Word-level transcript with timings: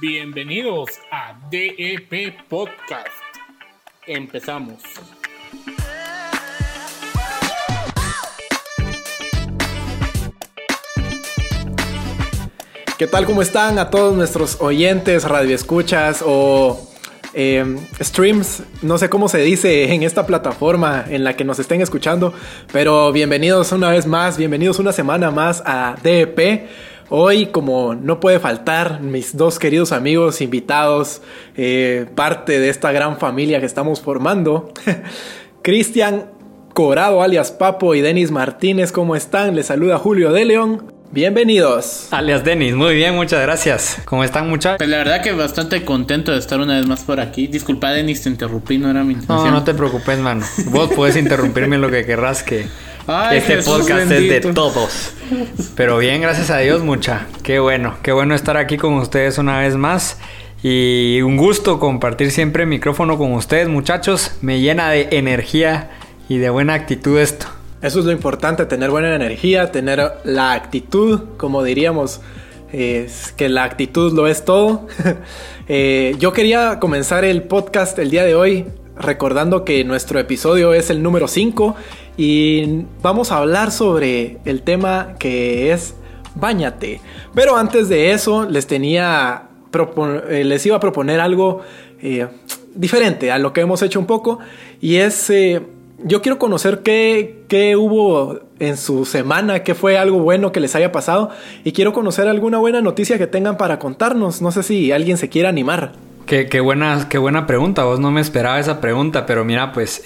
Bienvenidos 0.00 0.90
a 1.10 1.36
DEP 1.50 2.46
Podcast. 2.48 3.08
Empezamos. 4.06 4.80
¿Qué 12.96 13.08
tal? 13.08 13.26
¿Cómo 13.26 13.42
están 13.42 13.80
a 13.80 13.90
todos 13.90 14.16
nuestros 14.16 14.60
oyentes, 14.60 15.24
radioescuchas 15.24 16.22
o 16.24 16.80
eh, 17.34 17.76
streams? 18.00 18.62
No 18.82 18.98
sé 18.98 19.10
cómo 19.10 19.28
se 19.28 19.38
dice 19.38 19.92
en 19.92 20.04
esta 20.04 20.26
plataforma 20.26 21.06
en 21.08 21.24
la 21.24 21.34
que 21.34 21.42
nos 21.42 21.58
estén 21.58 21.80
escuchando, 21.80 22.32
pero 22.72 23.10
bienvenidos 23.10 23.72
una 23.72 23.90
vez 23.90 24.06
más, 24.06 24.38
bienvenidos 24.38 24.78
una 24.78 24.92
semana 24.92 25.32
más 25.32 25.60
a 25.66 25.96
DEP. 26.04 26.68
Hoy, 27.10 27.46
como 27.46 27.94
no 27.94 28.20
puede 28.20 28.38
faltar, 28.38 29.00
mis 29.00 29.34
dos 29.34 29.58
queridos 29.58 29.92
amigos 29.92 30.42
invitados, 30.42 31.22
eh, 31.56 32.06
parte 32.14 32.60
de 32.60 32.68
esta 32.68 32.92
gran 32.92 33.18
familia 33.18 33.60
que 33.60 33.66
estamos 33.66 34.02
formando, 34.02 34.72
Cristian 35.62 36.26
Corado 36.74 37.22
alias 37.22 37.50
Papo 37.50 37.94
y 37.94 38.02
Denis 38.02 38.30
Martínez, 38.30 38.92
¿cómo 38.92 39.16
están? 39.16 39.56
Les 39.56 39.66
saluda 39.66 39.98
Julio 39.98 40.32
de 40.32 40.44
León. 40.44 40.92
Bienvenidos. 41.10 42.08
Alias 42.10 42.44
Denis, 42.44 42.74
muy 42.74 42.94
bien, 42.94 43.14
muchas 43.14 43.40
gracias. 43.40 44.02
¿Cómo 44.04 44.22
están 44.22 44.46
muchachos? 44.50 44.76
Pues 44.76 44.90
la 44.90 44.98
verdad 44.98 45.22
que 45.22 45.32
bastante 45.32 45.86
contento 45.86 46.32
de 46.32 46.38
estar 46.38 46.60
una 46.60 46.76
vez 46.76 46.86
más 46.86 47.04
por 47.04 47.20
aquí. 47.20 47.46
Disculpa 47.46 47.90
Denis, 47.90 48.22
te 48.22 48.28
interrumpí, 48.28 48.76
no 48.76 48.90
era 48.90 49.02
mi 49.02 49.14
intención. 49.14 49.46
No, 49.46 49.50
no 49.52 49.64
te 49.64 49.72
preocupes, 49.72 50.18
mano. 50.18 50.44
Vos 50.66 50.90
puedes 50.94 51.16
interrumpirme 51.16 51.78
lo 51.78 51.90
que 51.90 52.04
querrás 52.04 52.42
que... 52.42 52.66
Ay, 53.10 53.38
este 53.38 53.56
Jesús 53.56 53.72
podcast 53.72 54.10
es 54.12 54.28
de 54.28 54.52
todos. 54.52 55.14
Pero 55.74 55.96
bien, 55.96 56.20
gracias 56.20 56.50
a 56.50 56.58
Dios, 56.58 56.82
mucha. 56.82 57.26
Qué 57.42 57.58
bueno, 57.58 57.94
qué 58.02 58.12
bueno 58.12 58.34
estar 58.34 58.58
aquí 58.58 58.76
con 58.76 58.92
ustedes 58.94 59.38
una 59.38 59.60
vez 59.60 59.76
más. 59.76 60.18
Y 60.62 61.22
un 61.22 61.38
gusto 61.38 61.80
compartir 61.80 62.30
siempre 62.30 62.64
el 62.64 62.68
micrófono 62.68 63.16
con 63.16 63.32
ustedes, 63.32 63.66
muchachos. 63.66 64.32
Me 64.42 64.60
llena 64.60 64.90
de 64.90 65.08
energía 65.12 65.88
y 66.28 66.36
de 66.36 66.50
buena 66.50 66.74
actitud 66.74 67.18
esto. 67.18 67.46
Eso 67.80 68.00
es 68.00 68.04
lo 68.04 68.12
importante, 68.12 68.66
tener 68.66 68.90
buena 68.90 69.14
energía, 69.14 69.72
tener 69.72 70.12
la 70.24 70.52
actitud, 70.52 71.22
como 71.38 71.62
diríamos, 71.62 72.20
es 72.74 73.32
que 73.32 73.48
la 73.48 73.64
actitud 73.64 74.12
lo 74.12 74.26
es 74.26 74.44
todo. 74.44 74.86
Eh, 75.70 76.16
yo 76.18 76.32
quería 76.32 76.78
comenzar 76.80 77.26
el 77.26 77.42
podcast 77.42 77.98
el 77.98 78.08
día 78.08 78.24
de 78.24 78.34
hoy 78.34 78.64
recordando 78.98 79.64
que 79.64 79.84
nuestro 79.84 80.18
episodio 80.18 80.72
es 80.72 80.88
el 80.88 81.02
número 81.02 81.28
5 81.28 81.76
y 82.18 82.84
vamos 83.00 83.32
a 83.32 83.38
hablar 83.38 83.70
sobre 83.70 84.38
el 84.44 84.62
tema 84.62 85.14
que 85.18 85.72
es 85.72 85.94
Báñate. 86.34 87.00
Pero 87.34 87.56
antes 87.56 87.88
de 87.88 88.10
eso 88.10 88.44
les 88.44 88.66
tenía, 88.66 89.44
eh, 90.28 90.44
les 90.44 90.66
iba 90.66 90.76
a 90.76 90.80
proponer 90.80 91.20
algo 91.20 91.62
eh, 92.02 92.26
diferente 92.74 93.30
a 93.30 93.38
lo 93.38 93.52
que 93.52 93.62
hemos 93.62 93.80
hecho 93.80 93.98
un 93.98 94.06
poco 94.06 94.40
y 94.82 94.96
es... 94.96 95.30
eh, 95.30 95.62
yo 96.04 96.22
quiero 96.22 96.38
conocer 96.38 96.84
qué, 96.84 97.42
qué 97.48 97.74
hubo 97.74 98.38
en 98.60 98.76
su 98.76 99.04
semana, 99.04 99.64
qué 99.64 99.74
fue 99.74 99.98
algo 99.98 100.20
bueno 100.20 100.52
que 100.52 100.60
les 100.60 100.76
haya 100.76 100.92
pasado 100.92 101.30
y 101.64 101.72
quiero 101.72 101.92
conocer 101.92 102.28
alguna 102.28 102.58
buena 102.58 102.80
noticia 102.80 103.18
que 103.18 103.26
tengan 103.26 103.56
para 103.56 103.80
contarnos. 103.80 104.40
No 104.40 104.52
sé 104.52 104.62
si 104.62 104.92
alguien 104.92 105.16
se 105.16 105.28
quiera 105.28 105.48
animar. 105.48 105.94
Qué, 106.24 106.46
qué 106.46 106.60
buena, 106.60 107.08
qué 107.08 107.18
buena 107.18 107.48
pregunta. 107.48 107.82
Vos 107.82 107.98
no 107.98 108.12
me 108.12 108.20
esperaba 108.20 108.60
esa 108.60 108.80
pregunta, 108.80 109.26
pero 109.26 109.44
mira, 109.44 109.72
pues 109.72 110.00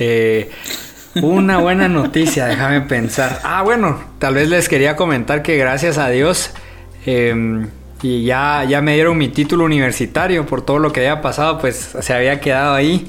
una 1.21 1.59
buena 1.59 1.89
noticia, 1.89 2.47
déjame 2.47 2.81
pensar. 2.83 3.41
Ah, 3.45 3.63
bueno, 3.63 4.01
tal 4.19 4.35
vez 4.35 4.49
les 4.49 4.69
quería 4.69 4.97
comentar 4.97 5.43
que 5.43 5.57
gracias 5.57 5.99
a 5.99 6.09
Dios 6.09 6.53
eh, 7.07 7.67
y 8.03 8.25
ya, 8.25 8.65
ya 8.65 8.81
me 8.81 8.95
dieron 8.95 9.19
mi 9.19 9.29
título 9.29 9.65
universitario 9.65 10.47
por 10.47 10.63
todo 10.63 10.79
lo 10.79 10.93
que 10.93 11.01
había 11.01 11.21
pasado, 11.21 11.59
pues 11.59 11.97
se 12.01 12.15
había 12.15 12.41
quedado 12.41 12.75
ahí 12.75 13.07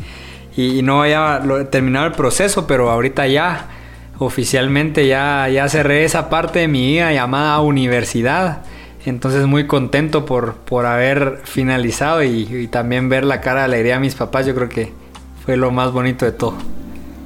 y, 0.55 0.81
no 0.83 1.01
había 1.01 1.41
terminado 1.71 2.05
el 2.05 2.11
proceso, 2.11 2.67
pero 2.67 2.91
ahorita 2.91 3.27
ya 3.27 3.69
oficialmente 4.19 5.07
ya, 5.07 5.49
ya 5.49 5.67
cerré 5.67 6.03
esa 6.03 6.29
parte 6.29 6.59
de 6.59 6.67
mi 6.67 6.85
vida 6.85 7.11
llamada 7.11 7.59
universidad. 7.61 8.61
Entonces 9.05 9.47
muy 9.47 9.67
contento 9.67 10.25
por, 10.25 10.55
por 10.55 10.85
haber 10.85 11.41
finalizado 11.43 12.23
y, 12.23 12.47
y 12.49 12.67
también 12.67 13.09
ver 13.09 13.25
la 13.25 13.41
cara 13.41 13.61
de 13.61 13.65
alegría 13.65 13.95
de 13.95 13.99
mis 13.99 14.15
papás. 14.15 14.45
Yo 14.45 14.55
creo 14.55 14.69
que 14.69 14.93
fue 15.43 15.57
lo 15.57 15.71
más 15.71 15.91
bonito 15.91 16.25
de 16.25 16.31
todo. 16.31 16.55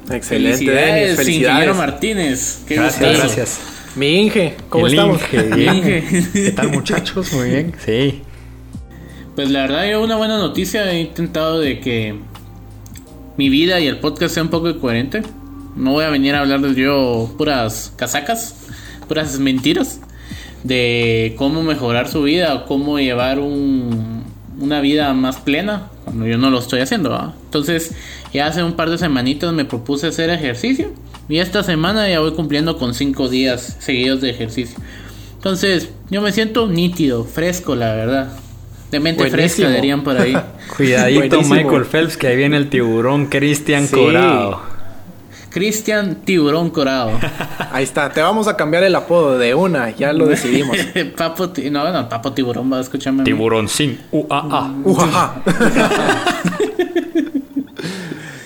Excelente, 0.10 0.58
Felicidades, 0.58 1.18
Denis, 1.18 1.36
ingeniero 1.38 1.74
felicidades. 1.74 1.76
Martínez. 1.78 2.60
Qué 2.68 2.76
Gracias, 2.76 3.00
gustazo. 3.02 3.18
gracias. 3.36 3.60
Mi 3.96 4.22
Inge, 4.22 4.56
¿cómo 4.70 4.88
El 4.88 4.94
estamos? 4.94 5.22
Inge, 5.34 5.44
bien. 5.56 5.76
Inge. 5.76 6.04
¿Qué 6.34 6.52
tal 6.52 6.70
muchachos? 6.72 7.34
Muy 7.34 7.50
bien. 7.50 7.74
Sí. 7.84 8.22
Pues 9.36 9.50
la 9.50 9.62
verdad, 9.62 9.90
yo 9.90 10.04
una 10.04 10.16
buena 10.18 10.38
noticia. 10.38 10.90
He 10.92 11.02
intentado 11.02 11.60
de 11.60 11.80
que 11.80 12.16
mi 13.38 13.50
vida 13.50 13.80
y 13.80 13.88
el 13.88 14.00
podcast 14.00 14.34
sea 14.36 14.44
un 14.44 14.50
poco 14.50 14.80
coherente. 14.80 15.22
No 15.76 15.92
voy 15.92 16.06
a 16.06 16.10
venir 16.10 16.36
a 16.36 16.40
hablar 16.40 16.62
de 16.62 16.74
yo 16.80 17.34
puras 17.38 17.94
casacas, 17.98 18.56
puras 19.08 19.38
mentiras 19.40 20.00
de 20.64 21.36
cómo 21.38 21.62
mejorar 21.64 22.08
su 22.08 22.24
vida 22.24 22.54
o 22.56 22.66
cómo 22.66 22.98
llevar 23.00 23.40
un- 23.40 24.17
una 24.60 24.82
vida 24.82 25.14
más 25.14 25.38
plena 25.38 25.88
cuando 26.06 26.26
yo 26.26 26.38
no 26.38 26.50
lo 26.50 26.60
estoy 26.60 26.80
haciendo. 26.82 27.10
¿va? 27.12 27.34
Entonces, 27.46 27.92
ya 28.34 28.48
hace 28.48 28.64
un 28.64 28.74
par 28.74 28.90
de 28.90 28.98
semanitas 28.98 29.54
me 29.54 29.66
propuse 29.66 30.08
hacer 30.08 30.30
ejercicio 30.30 30.92
y 31.30 31.40
esta 31.40 31.64
semana 31.64 32.10
ya 32.10 32.20
voy 32.20 32.32
cumpliendo 32.34 32.78
con 32.78 32.94
cinco 32.94 33.30
días 33.30 33.78
seguidos 33.80 34.22
de 34.22 34.30
ejercicio. 34.30 34.78
Entonces, 35.36 35.90
yo 36.10 36.22
me 36.22 36.32
siento 36.32 36.68
nítido, 36.68 37.24
fresco, 37.24 37.76
la 37.76 37.94
verdad. 37.94 38.32
De 38.92 39.00
mente 39.02 39.24
Buenísimo. 39.28 39.68
fresca, 39.68 39.70
dirían 39.76 40.04
por 40.04 40.18
ahí. 40.18 40.36
Cuidadito 40.78 41.20
Buenísimo. 41.38 41.56
Michael 41.56 41.86
Phelps, 41.86 42.18
que 42.18 42.28
ahí 42.28 42.38
viene 42.38 42.56
el 42.58 42.70
tiburón 42.70 43.26
Cristian 43.28 43.88
Sí. 43.88 43.96
Corado. 43.96 44.62
Cristian 45.58 46.18
Tiburón 46.24 46.70
Corado. 46.70 47.12
Ahí 47.72 47.84
está, 47.84 48.10
te 48.12 48.22
vamos 48.22 48.48
a 48.48 48.56
cambiar 48.56 48.84
el 48.84 48.94
apodo 48.94 49.40
de 49.40 49.56
una, 49.56 49.90
ya 49.90 50.14
lo 50.14 50.28
decidimos. 50.28 50.78
Papo, 51.18 51.50
ti- 51.50 51.72
no, 51.72 51.92
no, 51.92 52.08
Papo 52.08 52.32
Tiburón 52.32 52.72
va 52.72 52.78
a 52.78 52.82
escucharme. 52.82 53.22
a 53.22 53.24
mí. 53.24 53.26
Tiburón 53.32 53.68
sin 53.68 54.00
UAA. 54.12 54.72
Ujaja. 54.84 55.42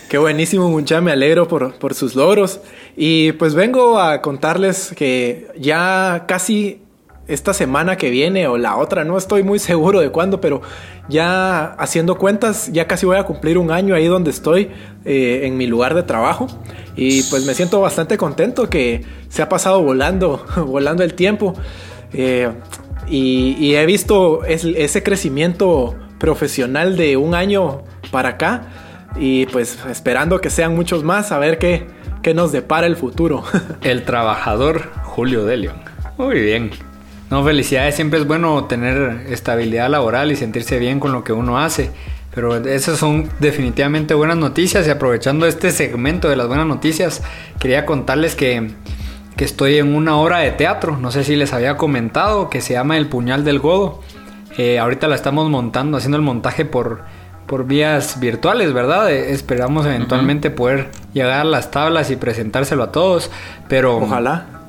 Qué 0.09 0.17
buenísimo, 0.17 0.69
mucha, 0.69 0.99
me 1.01 1.11
alegro 1.11 1.47
por, 1.47 1.73
por 1.75 1.93
sus 1.93 2.15
logros. 2.15 2.59
Y 2.95 3.31
pues 3.33 3.55
vengo 3.55 3.99
a 3.99 4.21
contarles 4.21 4.93
que 4.95 5.47
ya 5.57 6.23
casi 6.27 6.81
esta 7.27 7.53
semana 7.53 7.97
que 7.97 8.09
viene 8.09 8.47
o 8.47 8.57
la 8.57 8.75
otra, 8.77 9.03
no 9.03 9.17
estoy 9.17 9.43
muy 9.43 9.59
seguro 9.59 9.99
de 10.01 10.09
cuándo, 10.09 10.41
pero 10.41 10.61
ya 11.07 11.73
haciendo 11.73 12.15
cuentas, 12.17 12.69
ya 12.73 12.87
casi 12.87 13.05
voy 13.05 13.17
a 13.17 13.23
cumplir 13.23 13.57
un 13.57 13.71
año 13.71 13.95
ahí 13.95 14.07
donde 14.07 14.31
estoy, 14.31 14.69
eh, 15.05 15.41
en 15.43 15.57
mi 15.57 15.67
lugar 15.67 15.93
de 15.93 16.03
trabajo. 16.03 16.47
Y 16.95 17.23
pues 17.23 17.45
me 17.45 17.53
siento 17.53 17.79
bastante 17.79 18.17
contento 18.17 18.69
que 18.69 19.05
se 19.29 19.41
ha 19.41 19.49
pasado 19.49 19.81
volando, 19.81 20.45
volando 20.67 21.03
el 21.03 21.13
tiempo. 21.13 21.53
Eh, 22.13 22.49
y, 23.07 23.75
he 23.75 23.85
visto 23.85 24.43
es- 24.45 24.63
ese 24.65 25.03
crecimiento 25.03 25.95
profesional 26.19 26.97
de 26.97 27.17
un 27.17 27.33
año 27.35 27.83
para 28.11 28.29
acá. 28.29 28.63
Y 29.19 29.45
pues 29.47 29.77
esperando 29.89 30.39
que 30.39 30.49
sean 30.49 30.73
muchos 30.75 31.03
más, 31.03 31.31
a 31.31 31.39
ver 31.39 31.57
qué, 31.57 31.87
qué 32.21 32.33
nos 32.33 32.51
depara 32.51 32.87
el 32.87 32.95
futuro. 32.95 33.43
El 33.81 34.03
trabajador 34.03 34.89
Julio 35.03 35.45
de 35.45 35.57
León. 35.57 35.75
Muy 36.17 36.39
bien. 36.39 36.71
No, 37.31 37.45
felicidades. 37.45 37.95
Siempre 37.95 38.19
es 38.19 38.27
bueno 38.27 38.65
tener 38.65 39.25
estabilidad 39.29 39.89
laboral 39.89 40.33
y 40.33 40.35
sentirse 40.35 40.77
bien 40.79 40.99
con 40.99 41.13
lo 41.13 41.23
que 41.23 41.31
uno 41.31 41.57
hace. 41.57 41.89
Pero 42.35 42.57
esas 42.57 42.99
son 42.99 43.29
definitivamente 43.39 44.13
buenas 44.13 44.35
noticias. 44.35 44.85
Y 44.85 44.89
aprovechando 44.89 45.45
este 45.45 45.71
segmento 45.71 46.27
de 46.27 46.35
las 46.35 46.47
buenas 46.47 46.67
noticias, 46.67 47.23
quería 47.57 47.85
contarles 47.85 48.35
que, 48.35 48.71
que 49.37 49.45
estoy 49.45 49.77
en 49.77 49.95
una 49.95 50.17
obra 50.17 50.39
de 50.39 50.51
teatro. 50.51 50.97
No 50.97 51.09
sé 51.09 51.23
si 51.23 51.37
les 51.37 51.53
había 51.53 51.77
comentado 51.77 52.49
que 52.49 52.59
se 52.59 52.73
llama 52.73 52.97
El 52.97 53.07
Puñal 53.07 53.45
del 53.45 53.59
Godo. 53.59 54.01
Eh, 54.57 54.77
ahorita 54.77 55.07
la 55.07 55.15
estamos 55.15 55.49
montando, 55.49 55.97
haciendo 55.97 56.17
el 56.17 56.23
montaje 56.23 56.65
por, 56.65 57.03
por 57.47 57.65
vías 57.65 58.19
virtuales, 58.19 58.73
¿verdad? 58.73 59.09
Eh, 59.09 59.31
esperamos 59.31 59.85
eventualmente 59.85 60.49
poder 60.49 60.91
llegar 61.13 61.39
a 61.39 61.45
las 61.45 61.71
tablas 61.71 62.11
y 62.11 62.17
presentárselo 62.17 62.83
a 62.83 62.91
todos. 62.91 63.31
Pero 63.69 63.99
Ojalá. 63.99 64.60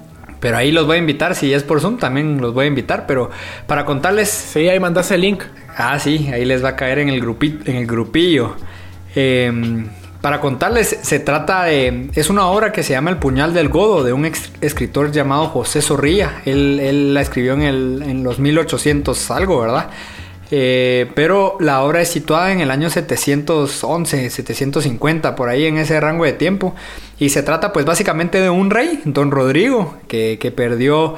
Pero 0.42 0.58
ahí 0.58 0.72
los 0.72 0.84
voy 0.86 0.96
a 0.96 0.98
invitar, 0.98 1.34
si 1.34 1.54
es 1.54 1.62
por 1.62 1.80
Zoom 1.80 1.96
también 1.96 2.38
los 2.42 2.52
voy 2.52 2.64
a 2.64 2.68
invitar, 2.68 3.06
pero 3.06 3.30
para 3.66 3.86
contarles, 3.86 4.28
Sí, 4.28 4.68
ahí 4.68 4.78
mandaste 4.78 5.14
el 5.14 5.22
link. 5.22 5.44
ah 5.76 5.98
sí, 5.98 6.28
ahí 6.34 6.44
les 6.44 6.62
va 6.62 6.70
a 6.70 6.76
caer 6.76 6.98
en 6.98 7.08
el, 7.08 7.22
grupi- 7.24 7.60
en 7.64 7.76
el 7.76 7.86
grupillo. 7.86 8.56
Eh, 9.14 9.86
para 10.20 10.40
contarles, 10.40 10.98
se 11.02 11.18
trata 11.18 11.64
de, 11.64 12.08
es 12.14 12.30
una 12.30 12.46
obra 12.46 12.70
que 12.72 12.82
se 12.84 12.92
llama 12.92 13.10
El 13.10 13.16
puñal 13.16 13.54
del 13.54 13.68
godo, 13.68 14.04
de 14.04 14.12
un 14.12 14.24
escritor 14.60 15.10
llamado 15.10 15.46
José 15.48 15.82
Zorrilla. 15.82 16.42
Él, 16.44 16.78
él 16.80 17.14
la 17.14 17.20
escribió 17.22 17.54
en, 17.54 17.62
el, 17.62 18.02
en 18.06 18.22
los 18.22 18.38
1800 18.38 19.30
algo, 19.32 19.60
¿verdad? 19.60 19.90
Eh, 20.54 21.10
pero 21.14 21.56
la 21.60 21.82
obra 21.82 22.02
es 22.02 22.10
situada 22.10 22.52
en 22.52 22.60
el 22.60 22.70
año 22.70 22.90
711, 22.90 24.28
750, 24.28 25.34
por 25.34 25.48
ahí 25.48 25.64
en 25.64 25.78
ese 25.78 25.98
rango 25.98 26.26
de 26.26 26.34
tiempo. 26.34 26.74
Y 27.18 27.30
se 27.30 27.42
trata 27.42 27.72
pues 27.72 27.86
básicamente 27.86 28.38
de 28.38 28.50
un 28.50 28.68
rey, 28.68 29.00
don 29.06 29.30
Rodrigo, 29.30 29.96
que, 30.08 30.52
perdió 30.54 31.14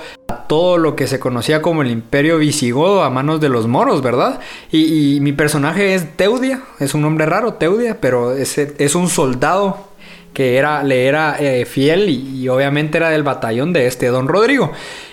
todo 0.49 0.79
lo 0.79 0.95
que 0.95 1.09
se 1.09 1.19
conocía 1.19 1.63
como 1.63 1.83
el 1.83 1.91
imperio 1.91 2.39
visigodo 2.39 3.03
a 3.03 3.11
manos 3.11 3.41
de 3.41 3.49
los 3.49 3.67
moros, 3.67 4.03
¿verdad? 4.03 4.39
Y, 4.71 5.19
mi 5.21 5.33
personaje 5.33 5.97
es 5.97 6.17
Teudia, 6.17 6.63
es 6.79 6.95
un 6.95 7.03
nombre 7.03 7.27
raro, 7.27 7.55
Teudia, 7.55 7.99
pero 8.01 8.37
es, 8.37 8.57
es 8.57 8.95
un 8.95 9.09
soldado 9.09 9.94
que 10.35 10.57
era, 10.59 10.83
le 10.83 11.07
era 11.07 11.37
eh, 11.39 11.65
fiel 11.65 12.11
y, 12.11 12.49
obviamente 12.49 12.99
era 12.99 13.09
del 13.09 13.23
batallón 13.23 13.73
de 13.73 13.87
este 13.87 14.09
don 14.09 14.29
Rodrigo. 14.29 14.73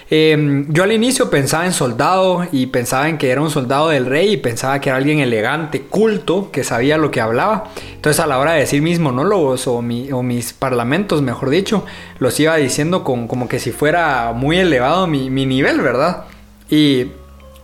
Em, 0.10 0.66
yo 0.74 0.84
al 0.84 0.92
inicio 0.92 1.30
pensaba 1.30 1.66
en 1.66 1.72
soldado 1.72 2.46
y 2.52 2.66
pensaba 2.66 3.08
en 3.08 3.18
que 3.18 3.30
era 3.30 3.42
un 3.42 3.50
soldado 3.50 3.88
del 3.88 4.06
rey 4.06 4.34
y 4.34 4.38
pensaba 4.38 4.82
que 4.82 4.90
era 4.90 4.98
alguien 4.98 5.20
elegante, 5.20 5.84
culto, 5.84 6.52
que 6.52 6.66
sabía 6.66 6.98
lo 6.98 7.12
que 7.12 7.22
hablaba. 7.22 7.70
Entonces 7.96 8.20
a 8.20 8.28
la 8.28 8.40
hora 8.40 8.54
de 8.54 8.60
decir 8.60 8.82
mis 8.82 9.00
monólogos 9.00 9.68
o, 9.68 9.82
mis 9.82 10.52
parlamentos, 10.52 11.22
mejor 11.22 11.50
dicho, 11.50 11.86
los 12.20 12.38
iba 12.42 12.58
diciendo 12.58 13.06
con, 13.06 13.30
como 13.30 13.48
que 13.48 13.60
si 13.60 13.72
fuera 13.72 14.34
muy 14.34 14.58
elevado 14.58 15.08
mi, 15.08 15.30
mi 15.30 15.46
nivel, 15.46 15.80
¿verdad? 15.80 16.26
Y 16.70 17.08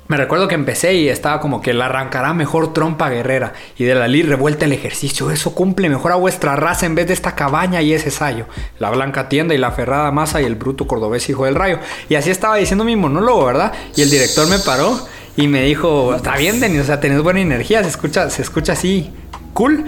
me 0.08 0.16
recuerdo 0.16 0.48
que 0.48 0.56
empecé 0.56 0.94
y 0.94 1.10
estaba 1.10 1.42
como 1.42 1.62
que 1.62 1.74
la 1.74 1.88
arrancará 1.88 2.34
mejor 2.34 2.74
trompa 2.74 3.10
guerrera 3.10 3.54
y 3.78 3.84
de 3.84 3.94
la 3.94 4.08
li 4.08 4.24
revuelta 4.24 4.66
el 4.66 4.72
ejercicio. 4.72 5.32
Eso 5.32 5.54
cumple 5.54 5.90
mejor 5.90 6.14
a 6.14 6.16
vuestra 6.16 6.56
raza 6.56 6.86
en 6.86 6.96
vez 6.96 7.08
de 7.08 7.14
esta 7.14 7.36
cabaña 7.36 7.82
y 7.82 7.94
ese 7.94 8.10
sayo. 8.10 8.46
La 8.80 8.90
blanca 8.90 9.28
tienda 9.28 9.54
y 9.54 9.58
la 9.58 9.72
ferrada 9.72 10.12
masa 10.12 10.42
y 10.42 10.46
el 10.46 10.56
bruto 10.56 10.88
cordobés 10.88 11.30
hijo 11.30 11.46
del 11.46 11.56
rayo. 11.56 11.80
Y 12.08 12.16
así 12.16 12.30
estaba 12.30 12.56
diciendo 12.56 12.86
mi 12.86 12.96
monólogo, 12.96 13.46
¿verdad? 13.46 13.74
Y 13.96 14.02
el 14.02 14.10
director 14.10 14.48
me 14.48 14.60
paró 14.60 14.98
y 15.36 15.48
me 15.48 15.64
dijo, 15.64 16.16
está 16.16 16.38
bien, 16.38 16.60
Denis, 16.60 16.82
o 16.82 16.86
sea, 16.86 17.00
tenés 17.00 17.22
buena 17.22 17.42
energía, 17.42 17.84
se 17.84 17.90
escucha, 17.90 18.30
se 18.30 18.42
escucha 18.42 18.74
así, 18.74 19.12
cool. 19.54 19.86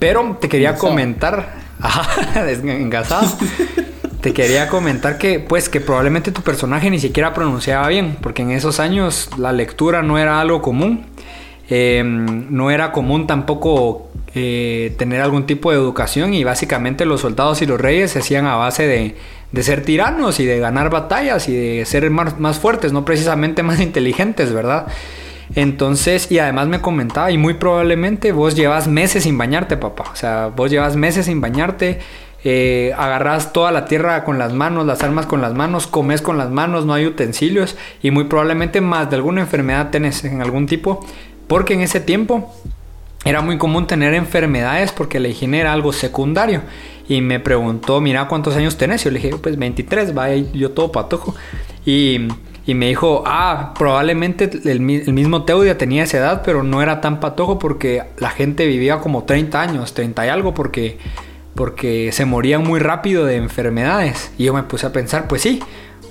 Pero 0.00 0.36
te 0.40 0.48
quería 0.48 0.74
comentar, 0.74 1.54
ajá, 1.80 2.50
engasado. 2.50 3.28
Te 4.20 4.34
quería 4.34 4.68
comentar 4.68 5.16
que, 5.16 5.40
pues, 5.40 5.70
que 5.70 5.80
probablemente 5.80 6.30
tu 6.30 6.42
personaje 6.42 6.90
ni 6.90 6.98
siquiera 6.98 7.32
pronunciaba 7.32 7.88
bien, 7.88 8.18
porque 8.20 8.42
en 8.42 8.50
esos 8.50 8.78
años 8.78 9.30
la 9.38 9.52
lectura 9.52 10.02
no 10.02 10.18
era 10.18 10.40
algo 10.40 10.60
común. 10.60 11.06
Em, 11.70 12.54
no 12.54 12.70
era 12.70 12.92
común 12.92 13.26
tampoco 13.26 14.10
eh, 14.34 14.94
tener 14.98 15.20
algún 15.20 15.46
tipo 15.46 15.70
de 15.70 15.78
educación 15.78 16.34
y 16.34 16.44
básicamente 16.44 17.06
los 17.06 17.20
soldados 17.20 17.62
y 17.62 17.66
los 17.66 17.80
reyes 17.80 18.10
se 18.10 18.18
hacían 18.18 18.46
a 18.46 18.56
base 18.56 18.86
de, 18.88 19.14
de 19.52 19.62
ser 19.62 19.84
tiranos 19.84 20.40
y 20.40 20.44
de 20.46 20.58
ganar 20.58 20.90
batallas 20.90 21.48
y 21.48 21.54
de 21.54 21.84
ser 21.86 22.10
más, 22.10 22.38
más, 22.40 22.58
fuertes, 22.58 22.92
no 22.92 23.04
precisamente 23.04 23.62
más 23.62 23.80
inteligentes, 23.80 24.52
¿verdad? 24.52 24.88
Entonces, 25.54 26.30
y 26.30 26.38
además 26.38 26.68
me 26.68 26.80
comentaba, 26.80 27.30
y 27.30 27.38
muy 27.38 27.54
probablemente 27.54 28.32
vos 28.32 28.54
llevas 28.54 28.86
meses 28.86 29.24
sin 29.24 29.38
bañarte, 29.38 29.76
papá. 29.76 30.10
O 30.12 30.16
sea, 30.16 30.48
vos 30.48 30.70
llevas 30.70 30.96
meses 30.96 31.26
sin 31.26 31.40
bañarte 31.40 32.00
eh, 32.42 32.92
agarras 32.96 33.52
toda 33.52 33.70
la 33.70 33.84
tierra 33.84 34.24
con 34.24 34.38
las 34.38 34.52
manos, 34.52 34.86
las 34.86 35.02
armas 35.02 35.26
con 35.26 35.40
las 35.40 35.54
manos, 35.54 35.86
comes 35.86 36.22
con 36.22 36.38
las 36.38 36.50
manos, 36.50 36.86
no 36.86 36.94
hay 36.94 37.06
utensilios 37.06 37.76
y 38.02 38.10
muy 38.10 38.24
probablemente 38.24 38.80
más 38.80 39.10
de 39.10 39.16
alguna 39.16 39.42
enfermedad 39.42 39.90
tenés 39.90 40.24
en 40.24 40.40
algún 40.40 40.66
tipo, 40.66 41.04
porque 41.46 41.74
en 41.74 41.80
ese 41.80 42.00
tiempo 42.00 42.50
era 43.24 43.42
muy 43.42 43.58
común 43.58 43.86
tener 43.86 44.14
enfermedades 44.14 44.92
porque 44.92 45.20
la 45.20 45.28
higiene 45.28 45.60
era 45.60 45.72
algo 45.72 45.92
secundario. 45.92 46.62
Y 47.08 47.20
me 47.20 47.40
preguntó, 47.40 48.00
mira, 48.00 48.28
¿cuántos 48.28 48.56
años 48.56 48.78
tenés? 48.78 49.04
Yo 49.04 49.10
le 49.10 49.18
dije, 49.18 49.36
pues 49.36 49.58
23, 49.58 50.16
va, 50.16 50.32
yo 50.34 50.70
todo 50.70 50.92
patojo. 50.92 51.34
Y, 51.84 52.28
y 52.66 52.74
me 52.74 52.86
dijo, 52.86 53.24
ah, 53.26 53.74
probablemente 53.76 54.48
el, 54.64 54.68
el, 54.68 55.12
mismo 55.12 55.42
Teudia 55.42 55.76
tenía 55.76 56.04
esa 56.04 56.18
edad, 56.18 56.42
pero 56.44 56.62
no 56.62 56.80
era 56.82 57.00
tan 57.00 57.18
patojo 57.20 57.58
porque 57.58 58.04
la 58.18 58.30
gente 58.30 58.64
vivía 58.66 59.00
como 59.00 59.24
30 59.24 59.60
años, 59.60 59.92
30 59.92 60.26
y 60.26 60.28
algo, 60.28 60.54
porque 60.54 60.98
porque 61.54 62.10
se 62.12 62.24
morían 62.24 62.62
muy 62.62 62.80
rápido 62.80 63.24
de 63.24 63.36
enfermedades. 63.36 64.32
Y 64.38 64.44
yo 64.44 64.54
me 64.54 64.62
puse 64.62 64.86
a 64.86 64.92
pensar, 64.92 65.28
pues 65.28 65.42
sí, 65.42 65.60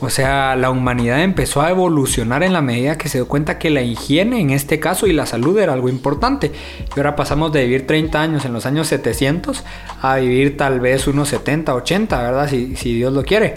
o 0.01 0.09
sea, 0.09 0.55
la 0.55 0.69
humanidad 0.69 1.21
empezó 1.23 1.61
a 1.61 1.71
evolucionar 1.71 2.41
en 2.43 2.53
la 2.53 2.61
medida 2.61 2.97
que 2.97 3.09
se 3.09 3.17
dio 3.17 3.27
cuenta 3.27 3.59
que 3.59 3.69
la 3.69 3.81
higiene 3.81 4.39
en 4.39 4.49
este 4.49 4.79
caso 4.79 5.07
y 5.07 5.13
la 5.13 5.25
salud 5.25 5.59
era 5.59 5.73
algo 5.73 5.89
importante. 5.89 6.53
Y 6.95 6.99
ahora 6.99 7.17
pasamos 7.17 7.51
de 7.51 7.63
vivir 7.65 7.85
30 7.85 8.21
años 8.21 8.45
en 8.45 8.53
los 8.53 8.65
años 8.65 8.87
700 8.87 9.65
a 10.01 10.15
vivir 10.15 10.55
tal 10.55 10.79
vez 10.79 11.05
unos 11.07 11.27
70, 11.29 11.75
80, 11.75 12.21
¿verdad? 12.21 12.47
Si, 12.47 12.93
Dios 12.93 13.11
lo 13.11 13.23
quiere. 13.23 13.55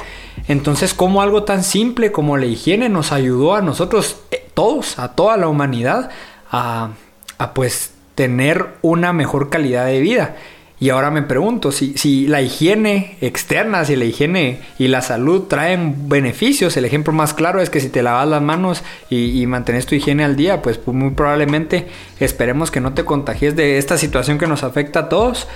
Entonces, 0.49 0.95
como 0.95 1.23
algo 1.23 1.45
tan 1.45 1.63
simple 1.63 2.11
como 2.11 2.37
la 2.37 2.47
higiene 2.47 2.89
nos 2.89 3.13
ayudó 3.13 3.55
a 3.55 3.63
nosotros, 3.63 4.17
eh, 4.33 4.49
todos, 4.53 4.99
a 4.99 5.15
toda 5.15 5.37
la 5.37 5.47
humanidad, 5.47 6.11
a, 6.51 6.91
a 7.39 7.55
pues 7.55 7.93
tener 8.17 8.67
una 8.83 9.13
mejor 9.13 9.49
calidad 9.49 9.87
de 9.87 10.01
vida. 10.01 10.35
Y 10.83 10.91
ahora 10.91 11.13
me 11.13 11.23
pregunto 11.23 11.71
si, 11.71 11.97
si 11.97 12.27
la 12.27 12.43
higiene 12.43 13.17
externa, 13.21 13.85
si 13.85 13.95
la 13.95 14.05
higiene 14.05 14.59
y 14.81 14.89
la 14.89 15.01
salud 15.01 15.43
traen 15.43 16.09
beneficios. 16.09 16.77
El 16.77 16.85
ejemplo 16.85 17.13
más 17.13 17.35
claro 17.35 17.63
es 17.63 17.71
que 17.71 17.79
si 17.79 17.89
te 17.89 18.03
lavas 18.03 18.27
las 18.27 18.43
manos 18.43 18.83
y, 19.09 19.41
y 19.41 19.47
mantienes 19.47 19.87
tu 19.87 19.95
higiene 19.95 20.25
al 20.25 20.35
día, 20.35 20.61
pues 20.61 20.81
muy 20.87 21.11
probablemente 21.11 21.87
esperemos 22.19 22.73
que 22.73 22.81
no 22.81 22.95
te 22.95 23.05
contagies 23.05 23.55
de 23.55 23.79
esta 23.79 23.97
situación 23.97 24.39
que 24.39 24.49
nos 24.49 24.65
afecta 24.65 24.99
a 24.99 25.09
todos. 25.09 25.47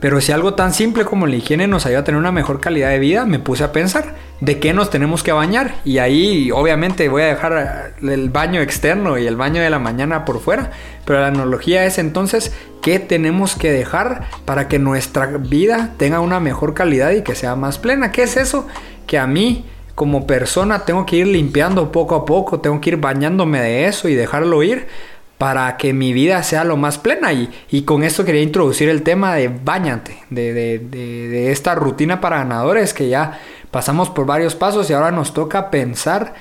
Pero 0.00 0.20
si 0.20 0.30
algo 0.30 0.54
tan 0.54 0.72
simple 0.72 1.04
como 1.04 1.26
la 1.26 1.36
higiene 1.36 1.66
nos 1.66 1.84
ayuda 1.84 2.00
a 2.00 2.04
tener 2.04 2.20
una 2.20 2.30
mejor 2.30 2.60
calidad 2.60 2.90
de 2.90 3.00
vida, 3.00 3.26
me 3.26 3.40
puse 3.40 3.64
a 3.64 3.72
pensar 3.72 4.14
de 4.40 4.60
qué 4.60 4.72
nos 4.72 4.90
tenemos 4.90 5.24
que 5.24 5.32
bañar. 5.32 5.74
Y 5.84 5.98
ahí 5.98 6.52
obviamente 6.52 7.08
voy 7.08 7.22
a 7.22 7.26
dejar 7.26 7.94
el 8.00 8.30
baño 8.30 8.60
externo 8.60 9.18
y 9.18 9.26
el 9.26 9.34
baño 9.34 9.60
de 9.60 9.70
la 9.70 9.80
mañana 9.80 10.24
por 10.24 10.40
fuera. 10.40 10.70
Pero 11.04 11.20
la 11.20 11.26
analogía 11.26 11.84
es 11.84 11.98
entonces 11.98 12.52
qué 12.80 13.00
tenemos 13.00 13.56
que 13.56 13.72
dejar 13.72 14.28
para 14.44 14.68
que 14.68 14.78
nuestra 14.78 15.26
vida 15.26 15.94
tenga 15.96 16.20
una 16.20 16.38
mejor 16.38 16.74
calidad 16.74 17.10
y 17.10 17.22
que 17.22 17.34
sea 17.34 17.56
más 17.56 17.78
plena. 17.78 18.12
¿Qué 18.12 18.22
es 18.22 18.36
eso? 18.36 18.68
Que 19.08 19.18
a 19.18 19.26
mí 19.26 19.64
como 19.96 20.28
persona 20.28 20.84
tengo 20.84 21.06
que 21.06 21.16
ir 21.16 21.26
limpiando 21.26 21.90
poco 21.90 22.14
a 22.14 22.24
poco, 22.24 22.60
tengo 22.60 22.80
que 22.80 22.90
ir 22.90 22.98
bañándome 22.98 23.60
de 23.60 23.86
eso 23.86 24.08
y 24.08 24.14
dejarlo 24.14 24.62
ir 24.62 24.86
para 25.38 25.76
que 25.76 25.92
mi 25.92 26.12
vida 26.12 26.42
sea 26.42 26.64
lo 26.64 26.76
más 26.76 26.98
plena. 26.98 27.32
Y, 27.32 27.48
y 27.70 27.82
con 27.82 28.02
esto 28.02 28.24
quería 28.24 28.42
introducir 28.42 28.88
el 28.88 29.02
tema 29.02 29.34
de 29.36 29.48
bañante, 29.48 30.18
de, 30.30 30.52
de, 30.52 30.78
de, 30.80 31.52
esta 31.52 31.74
rutina 31.74 32.20
para 32.20 32.38
ganadores 32.38 32.92
que 32.92 33.08
ya 33.08 33.40
pasamos 33.70 34.10
por 34.10 34.26
varios 34.26 34.54
pasos 34.54 34.90
y 34.90 34.92
ahora 34.92 35.12
nos 35.12 35.32
toca 35.32 35.70
pensar 35.70 36.34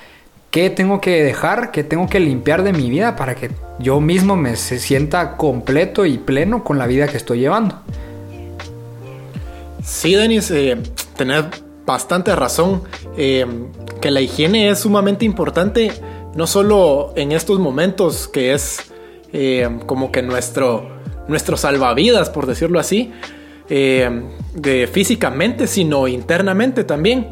qué 0.49 0.69
tengo 0.69 0.99
que 0.99 1.23
dejar, 1.23 1.71
qué 1.71 1.83
tengo 1.83 2.07
que 2.07 2.19
limpiar 2.19 2.63
de 2.63 2.73
mi 2.73 2.89
vida 2.89 3.15
para 3.15 3.35
que 3.35 3.51
yo 3.79 3.99
mismo 3.99 4.35
me 4.35 4.55
sienta 4.55 5.37
completo 5.37 6.05
y 6.05 6.17
pleno 6.17 6.63
con 6.63 6.77
la 6.77 6.87
vida 6.87 7.07
que 7.07 7.17
estoy 7.17 7.39
llevando. 7.39 7.79
Sí, 9.83 10.15
Denis, 10.15 10.49
eh, 10.51 10.77
tenés 11.15 11.45
bastante 11.85 12.35
razón. 12.35 12.81
Eh, 13.17 13.45
que 14.01 14.11
la 14.11 14.21
higiene 14.21 14.69
es 14.69 14.79
sumamente 14.79 15.25
importante 15.25 15.91
no 16.37 16.45
solo 16.45 17.13
en 17.15 17.31
estos 17.31 17.59
momentos 17.59 18.27
que 18.27 18.53
es 18.53 18.91
eh, 19.33 19.67
como 19.87 20.11
que 20.11 20.21
nuestro, 20.21 20.87
nuestro 21.27 21.57
salvavidas, 21.57 22.29
por 22.29 22.45
decirlo 22.45 22.79
así, 22.79 23.11
eh, 23.69 24.21
de 24.53 24.85
físicamente, 24.85 25.65
sino 25.65 26.07
internamente 26.07 26.83
también. 26.83 27.27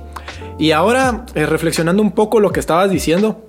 Y 0.58 0.72
ahora, 0.72 1.28
eh, 1.36 1.46
reflexionando 1.46 2.02
un 2.02 2.14
poco 2.14 2.40
lo 2.40 2.52
que 2.52 2.60
estabas 2.60 2.90
diciendo, 2.90 3.46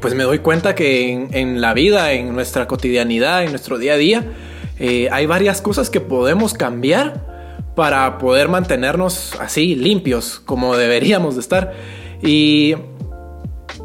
pues 0.00 0.14
me 0.14 0.24
doy 0.24 0.40
cuenta 0.40 0.74
que 0.74 1.12
en, 1.12 1.28
en, 1.34 1.60
la 1.60 1.72
vida, 1.72 2.12
en 2.12 2.34
nuestra 2.34 2.66
cotidianidad, 2.66 3.44
en 3.44 3.50
nuestro 3.50 3.78
día 3.78 3.94
a 3.94 3.96
día, 3.96 4.24
hay 5.10 5.26
varias 5.26 5.60
cosas 5.60 5.90
que 5.90 6.00
podemos 6.00 6.54
cambiar 6.54 7.70
para 7.76 8.16
poder 8.18 8.48
mantenernos 8.48 9.36
así 9.38 9.76
limpios 9.76 10.40
como 10.40 10.76
deberíamos 10.76 11.34
de 11.36 11.40
estar. 11.42 11.74
Y 12.22 12.74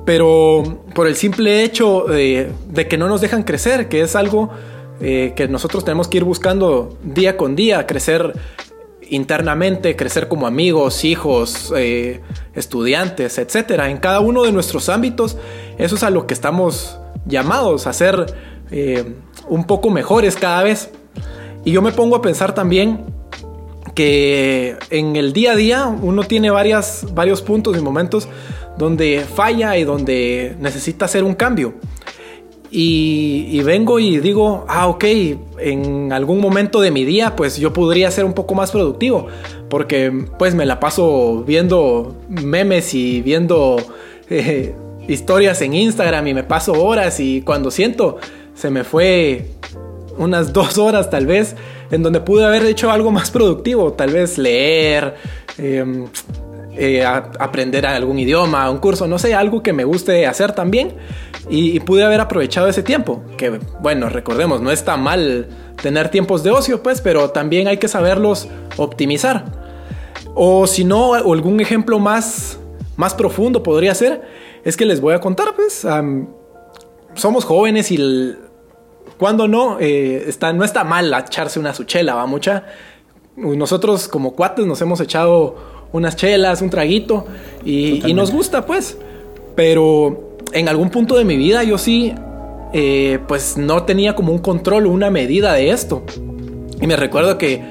pero 0.06 0.84
por 0.94 1.08
el 1.08 1.16
simple 1.16 1.64
hecho 1.64 2.06
de, 2.08 2.54
que 2.88 2.98
no 2.98 3.10
nos 3.10 3.22
dejan 3.22 3.44
crecer, 3.44 3.90
que 3.90 4.02
es 4.02 4.16
algo 4.16 4.52
eh, 5.02 5.34
que 5.36 5.48
nosotros 5.48 5.84
tenemos 5.84 6.08
que 6.08 6.18
ir 6.18 6.24
buscando 6.24 6.98
día 7.04 7.36
con 7.36 7.56
día, 7.56 7.88
crecer 7.88 8.34
internamente, 9.10 9.96
crecer 9.96 10.28
como 10.28 10.48
amigos, 10.48 11.04
hijos, 11.04 11.74
eh, 11.76 12.22
estudiantes, 12.54 13.38
etcétera, 13.40 13.90
en 13.90 13.98
cada 13.98 14.20
uno 14.20 14.44
de 14.44 14.52
nuestros 14.52 14.90
ámbitos, 14.90 15.38
eso 15.78 15.96
es 15.96 16.04
a 16.04 16.12
lo 16.12 16.28
que 16.28 16.34
estamos 16.34 17.00
llamados 17.26 17.88
a 17.88 17.94
ser 17.94 18.26
eh, 18.72 19.16
un 19.48 19.66
poco 19.66 19.90
mejores 19.90 20.36
cada 20.36 20.64
vez. 20.64 20.92
Y 21.64 21.72
yo 21.72 21.82
me 21.82 21.92
pongo 21.92 22.16
a 22.16 22.22
pensar 22.22 22.54
también 22.54 23.06
que 23.96 24.78
en 24.90 25.16
el 25.16 25.34
día 25.34 25.54
a 25.54 25.56
día 25.56 25.88
uno 25.88 26.24
tiene 26.24 26.52
varias, 26.52 27.08
varios 27.14 27.42
puntos 27.42 27.78
y 27.78 27.82
momentos 27.82 28.28
donde 28.78 29.22
falla 29.22 29.78
y 29.78 29.84
donde 29.84 30.56
necesita 30.60 31.06
hacer 31.06 31.24
un 31.24 31.34
cambio. 31.34 31.74
Y, 32.78 33.62
vengo 33.64 34.00
y 34.00 34.18
digo, 34.18 34.66
ah, 34.68 34.88
ok, 34.88 35.06
en 35.60 36.12
algún 36.12 36.42
momento 36.42 36.82
de 36.82 36.92
mi 36.92 37.06
día, 37.06 37.34
pues 37.38 37.56
yo 37.56 37.72
podría 37.72 38.12
ser 38.12 38.26
un 38.26 38.34
poco 38.34 38.54
más 38.54 38.72
productivo, 38.72 39.28
porque 39.70 40.12
pues 40.38 40.56
me 40.56 40.66
la 40.66 40.82
paso 40.82 41.46
viendo 41.48 42.18
memes 42.28 42.94
y 42.94 43.22
viendo 43.22 43.78
eh, 44.30 44.76
historias 45.08 45.62
en 45.62 45.74
Instagram 45.74 46.28
y 46.28 46.34
me 46.34 46.44
paso 46.44 46.74
horas 46.74 47.20
y 47.22 47.42
cuando 47.44 47.72
siento 47.72 48.18
se 48.56 48.70
me 48.70 48.84
fue 48.84 49.46
unas 50.18 50.52
dos 50.54 50.78
horas 50.78 51.10
tal 51.10 51.28
vez 51.28 51.56
en 51.92 52.04
donde 52.04 52.20
pude 52.20 52.46
haber 52.46 52.66
hecho 52.66 52.92
algo 52.92 53.12
más 53.12 53.32
productivo, 53.32 53.94
tal 53.94 54.12
vez 54.12 54.38
leer, 54.38 55.16
em, 55.58 56.08
eh, 56.78 57.06
aprender 57.06 57.86
algún 57.86 58.20
idioma, 58.20 58.70
un 58.70 58.80
curso, 58.80 59.08
no 59.08 59.18
sé, 59.18 59.34
algo 59.34 59.64
que 59.64 59.74
me 59.74 59.84
guste 59.84 60.28
hacer 60.28 60.52
también 60.52 60.94
y, 61.50 61.80
pude 61.82 62.04
haber 62.04 62.20
aprovechado 62.20 62.68
ese 62.68 62.84
tiempo, 62.84 63.24
que 63.38 63.60
bueno, 63.80 64.10
recordemos, 64.10 64.62
no 64.62 64.72
está 64.72 64.98
mal 64.98 65.48
tener 65.82 66.10
tiempos 66.10 66.44
de 66.44 66.52
ocio, 66.52 66.82
pues, 66.82 67.02
pero 67.02 67.30
también 67.30 67.68
hay 67.68 67.78
que 67.78 67.88
saberlos 67.88 68.48
optimizar. 68.78 69.46
O 70.34 70.68
si 70.68 70.84
no, 70.84 71.14
algún 71.14 71.62
ejemplo 71.62 72.00
más, 72.00 72.60
más 72.98 73.14
profundo 73.14 73.62
podría 73.64 73.94
ser, 73.94 74.24
es 74.64 74.76
que 74.76 74.86
les 74.86 75.00
voy 75.00 75.14
a 75.14 75.20
contar, 75.20 75.56
pues, 75.56 75.86
somos 77.14 77.46
jóvenes 77.46 77.92
y 77.92 78.36
cuando 79.18 79.48
no, 79.48 79.80
eh, 79.80 80.26
está, 80.28 80.52
no 80.52 80.64
está 80.64 80.84
mal 80.84 81.14
echarse 81.14 81.60
una 81.60 81.74
suchela, 81.74 82.16
va 82.16 82.26
mucha. 82.26 82.66
Nosotros 83.38 84.08
como 84.08 84.34
cuates 84.34 84.66
nos 84.66 84.82
hemos 84.82 85.00
echado 85.00 85.75
unas 85.96 86.16
chelas, 86.16 86.62
un 86.62 86.70
traguito 86.70 87.26
y, 87.64 88.06
y 88.08 88.14
nos 88.14 88.32
gusta, 88.32 88.66
pues. 88.66 88.98
Pero 89.56 90.38
en 90.54 90.70
algún 90.70 90.90
punto 90.90 91.16
de 91.16 91.26
mi 91.26 91.38
vida 91.38 91.64
yo 91.64 91.78
sí, 91.78 92.14
eh, 92.74 93.20
pues 93.28 93.58
no 93.58 93.84
tenía 93.84 94.16
como 94.16 94.34
un 94.34 94.40
control 94.40 94.88
o 94.88 94.90
una 94.90 95.10
medida 95.10 95.54
de 95.54 95.70
esto. 95.70 96.04
Y 96.82 96.88
me 96.88 96.96
recuerdo 96.96 97.38
que 97.38 97.64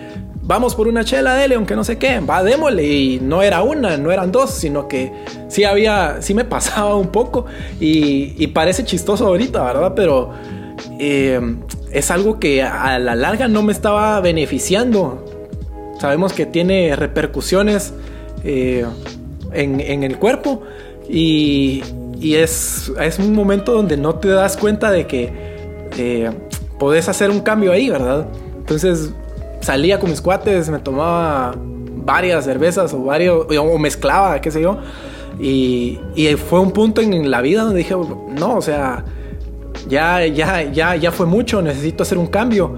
vamos 0.43 0.75
por 0.75 0.89
una 0.89 1.05
chela, 1.05 1.35
dele, 1.35 1.57
aunque 1.57 1.77
no 1.77 1.85
sé 1.85 1.99
qué, 1.99 2.21
va, 2.21 2.43
démosle. 2.43 2.85
Y 2.87 3.21
no 3.21 3.43
era 3.43 3.63
una, 3.63 3.97
no 3.97 4.13
eran 4.13 4.33
dos, 4.33 4.51
sino 4.51 4.89
que 4.89 5.13
sí 5.49 5.65
había, 5.65 6.23
sí 6.23 6.33
me 6.35 6.45
pasaba 6.47 6.95
un 6.95 7.09
poco. 7.09 7.47
Y, 7.81 8.47
parece 8.49 8.85
chistoso 8.85 9.27
ahorita, 9.27 9.63
¿verdad? 9.63 9.93
Pero 9.95 10.31
eh, 10.99 11.41
es 11.93 12.11
algo 12.11 12.39
que 12.39 12.63
a 12.63 12.99
la 12.99 13.15
larga 13.15 13.49
no 13.49 13.63
me 13.63 13.73
estaba 13.73 14.21
beneficiando. 14.21 15.25
Sabemos 16.01 16.33
que 16.33 16.47
tiene 16.47 16.97
repercusiones 16.97 17.93
eh, 18.45 18.85
en, 19.53 19.81
en 19.81 20.03
el 20.03 20.19
cuerpo. 20.19 20.63
Y, 21.09 21.83
y 22.21 22.37
es, 22.37 22.93
es 23.01 23.19
un 23.19 23.35
momento 23.35 23.73
donde 23.73 23.97
no 23.97 24.15
te 24.15 24.29
das 24.29 24.57
cuenta 24.57 24.91
de 24.91 25.07
que 25.07 25.33
eh, 25.99 26.31
podés 26.79 27.09
hacer 27.09 27.31
un 27.31 27.41
cambio 27.41 27.73
ahí, 27.73 27.91
¿verdad? 27.91 28.27
Entonces 28.57 29.11
salía 29.61 29.99
con 29.99 30.11
mis 30.11 30.21
cuates, 30.21 30.69
me 30.71 30.79
tomaba 30.79 31.55
varias 31.57 32.45
cervezas 32.45 32.93
o 32.95 33.05
varios, 33.05 33.47
o 33.59 33.79
mezclaba, 33.79 34.41
qué 34.41 34.51
sé 34.51 34.63
yo. 34.63 34.79
Y, 35.41 35.99
y, 36.15 36.35
fue 36.37 36.61
un 36.61 36.71
punto 36.71 37.01
en 37.01 37.31
la 37.31 37.41
vida 37.41 37.63
donde 37.63 37.79
dije, 37.79 37.95
no, 37.95 38.57
o 38.57 38.63
sea, 38.63 39.05
ya, 39.89 40.25
ya, 40.27 40.63
ya, 40.63 40.97
ya 40.97 41.11
fue 41.11 41.27
mucho, 41.27 41.61
necesito 41.61 42.05
hacer 42.05 42.19
un 42.19 42.29
cambio. 42.29 42.77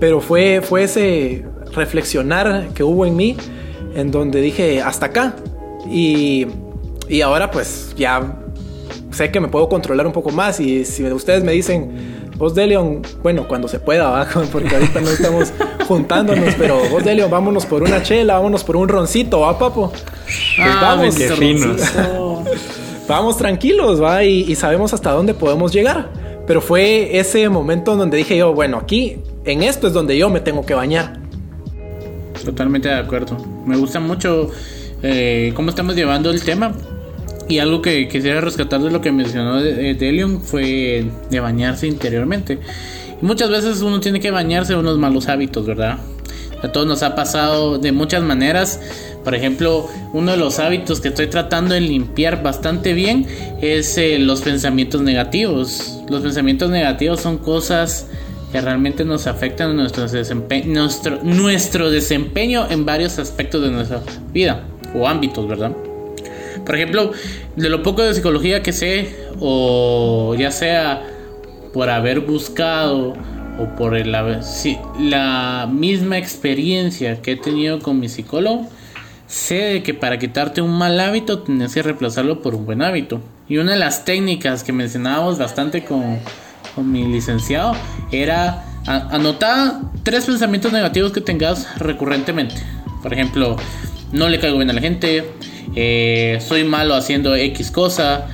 Pero 0.00 0.20
fue, 0.20 0.62
fue 0.62 0.84
ese 0.84 1.44
reflexionar 1.74 2.68
que 2.74 2.82
hubo 2.82 3.04
en 3.04 3.16
mí, 3.16 3.36
en 3.94 4.10
donde 4.10 4.40
dije, 4.40 4.82
hasta 4.82 5.06
acá. 5.06 5.36
Y, 5.90 6.46
y 7.08 7.20
ahora 7.20 7.50
pues 7.50 7.94
ya 7.96 8.38
sé 9.10 9.30
que 9.30 9.40
me 9.40 9.48
puedo 9.48 9.68
controlar 9.68 10.06
un 10.06 10.12
poco 10.12 10.30
más 10.30 10.60
y 10.60 10.84
si 10.84 11.04
ustedes 11.04 11.42
me 11.42 11.52
dicen, 11.52 12.18
vos 12.38 12.54
de 12.54 12.66
Leon, 12.66 13.02
bueno, 13.22 13.46
cuando 13.48 13.68
se 13.68 13.80
pueda, 13.80 14.28
porque 14.52 14.74
ahorita 14.74 15.00
no 15.00 15.10
estamos 15.10 15.52
juntándonos, 15.86 16.54
pero 16.56 16.78
vos 16.90 17.04
de 17.04 17.14
Leon, 17.14 17.30
vámonos 17.30 17.66
por 17.66 17.82
una 17.82 18.02
chela, 18.02 18.34
vámonos 18.34 18.64
por 18.64 18.76
un 18.76 18.88
roncito, 18.88 19.40
¿va, 19.40 19.58
papo? 19.58 19.90
Pues 19.90 20.36
ah, 20.60 20.78
vamos, 20.80 21.16
finos. 21.16 21.82
vamos 23.08 23.36
tranquilos, 23.36 24.02
¿va? 24.02 24.22
Y, 24.24 24.54
sabemos 24.54 24.94
hasta 24.94 25.10
dónde 25.10 25.34
podemos 25.34 25.72
llegar. 25.72 26.10
Pero 26.46 26.62
fue 26.62 27.18
ese 27.18 27.46
momento 27.50 27.94
donde 27.94 28.16
dije 28.16 28.36
yo, 28.36 28.54
bueno, 28.54 28.78
aquí, 28.78 29.18
en 29.44 29.62
esto 29.62 29.86
es 29.86 29.92
donde 29.92 30.16
yo 30.16 30.30
me 30.30 30.40
tengo 30.40 30.64
que 30.64 30.72
bañar. 30.72 31.20
Totalmente 32.42 32.88
de 32.88 32.94
acuerdo. 32.94 33.36
Me 33.68 33.76
gusta 33.76 34.00
mucho 34.00 34.50
eh, 35.02 35.52
cómo 35.54 35.68
estamos 35.68 35.94
llevando 35.94 36.30
el 36.30 36.42
tema 36.42 36.72
y 37.48 37.58
algo 37.58 37.82
que 37.82 38.08
quisiera 38.08 38.40
rescatar 38.40 38.80
de 38.80 38.90
lo 38.90 39.02
que 39.02 39.12
mencionó 39.12 39.60
Delion 39.60 40.40
fue 40.40 41.04
de 41.30 41.40
bañarse 41.40 41.86
interiormente. 41.86 42.58
Y 43.20 43.24
muchas 43.24 43.50
veces 43.50 43.82
uno 43.82 44.00
tiene 44.00 44.20
que 44.20 44.30
bañarse 44.30 44.72
de 44.72 44.78
unos 44.78 44.96
malos 44.96 45.28
hábitos, 45.28 45.66
¿verdad? 45.66 45.98
A 46.62 46.68
todos 46.68 46.86
nos 46.86 47.02
ha 47.02 47.14
pasado 47.14 47.78
de 47.78 47.92
muchas 47.92 48.22
maneras. 48.22 48.80
Por 49.22 49.34
ejemplo, 49.34 49.86
uno 50.14 50.32
de 50.32 50.38
los 50.38 50.58
hábitos 50.58 51.00
que 51.00 51.08
estoy 51.08 51.26
tratando 51.26 51.74
de 51.74 51.82
limpiar 51.82 52.42
bastante 52.42 52.94
bien 52.94 53.26
es 53.60 53.98
eh, 53.98 54.18
los 54.18 54.40
pensamientos 54.40 55.02
negativos. 55.02 56.00
Los 56.08 56.22
pensamientos 56.22 56.70
negativos 56.70 57.20
son 57.20 57.36
cosas 57.36 58.06
que 58.50 58.60
realmente 58.60 59.04
nos 59.04 59.26
afectan 59.26 59.76
nuestro, 59.76 60.06
nuestro, 60.66 61.18
nuestro 61.22 61.90
desempeño 61.90 62.66
en 62.70 62.84
varios 62.84 63.18
aspectos 63.18 63.62
de 63.62 63.70
nuestra 63.70 64.00
vida 64.32 64.64
o 64.94 65.06
ámbitos, 65.06 65.46
¿verdad? 65.46 65.72
Por 66.64 66.76
ejemplo, 66.76 67.12
de 67.56 67.68
lo 67.68 67.82
poco 67.82 68.02
de 68.02 68.14
psicología 68.14 68.62
que 68.62 68.72
sé, 68.72 69.16
o 69.40 70.34
ya 70.38 70.50
sea 70.50 71.02
por 71.72 71.90
haber 71.90 72.20
buscado 72.20 73.14
o 73.58 73.76
por 73.76 73.96
el, 73.96 74.12
la 74.12 75.68
misma 75.70 76.18
experiencia 76.18 77.20
que 77.20 77.32
he 77.32 77.36
tenido 77.36 77.80
con 77.80 78.00
mi 78.00 78.08
psicólogo, 78.08 78.66
sé 79.26 79.82
que 79.82 79.94
para 79.94 80.18
quitarte 80.18 80.62
un 80.62 80.76
mal 80.76 80.98
hábito 81.00 81.40
tienes 81.40 81.74
que 81.74 81.82
reemplazarlo 81.82 82.40
por 82.40 82.54
un 82.54 82.64
buen 82.66 82.82
hábito. 82.82 83.20
Y 83.48 83.58
una 83.58 83.72
de 83.72 83.78
las 83.78 84.04
técnicas 84.04 84.62
que 84.62 84.72
mencionábamos 84.72 85.38
bastante 85.38 85.84
con, 85.84 86.18
con 86.78 86.92
mi 86.92 87.04
licenciado 87.04 87.72
era 88.12 88.64
anotar 88.86 89.80
tres 90.04 90.26
pensamientos 90.26 90.72
negativos 90.72 91.10
que 91.10 91.20
tengas 91.20 91.76
recurrentemente. 91.80 92.54
Por 93.02 93.12
ejemplo, 93.12 93.56
no 94.12 94.28
le 94.28 94.38
caigo 94.38 94.58
bien 94.58 94.70
a 94.70 94.72
la 94.72 94.80
gente, 94.80 95.28
eh, 95.74 96.38
soy 96.40 96.62
malo 96.62 96.94
haciendo 96.94 97.34
X 97.34 97.72
cosa, 97.72 98.28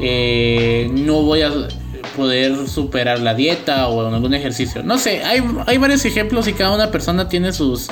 eh, 0.00 0.90
no 0.90 1.20
voy 1.20 1.42
a 1.42 1.52
poder 2.16 2.66
superar 2.66 3.20
la 3.20 3.34
dieta 3.34 3.86
o 3.88 4.06
algún 4.06 4.32
ejercicio. 4.32 4.82
No 4.82 4.96
sé, 4.96 5.22
hay, 5.22 5.42
hay 5.66 5.76
varios 5.76 6.02
ejemplos 6.06 6.48
y 6.48 6.54
cada 6.54 6.74
una 6.74 6.90
persona 6.90 7.28
tiene 7.28 7.52
sus, 7.52 7.88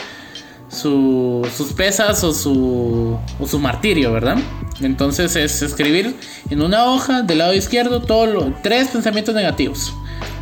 sus 0.70 1.72
pesas 1.76 2.24
o 2.24 2.32
su, 2.32 3.18
o 3.38 3.46
su 3.46 3.58
martirio, 3.58 4.14
¿verdad? 4.14 4.38
Entonces 4.82 5.36
es 5.36 5.62
escribir 5.62 6.16
en 6.50 6.62
una 6.62 6.86
hoja 6.86 7.22
del 7.22 7.38
lado 7.38 7.54
izquierdo 7.54 8.00
todos 8.00 8.52
tres 8.62 8.88
pensamientos 8.88 9.34
negativos 9.34 9.92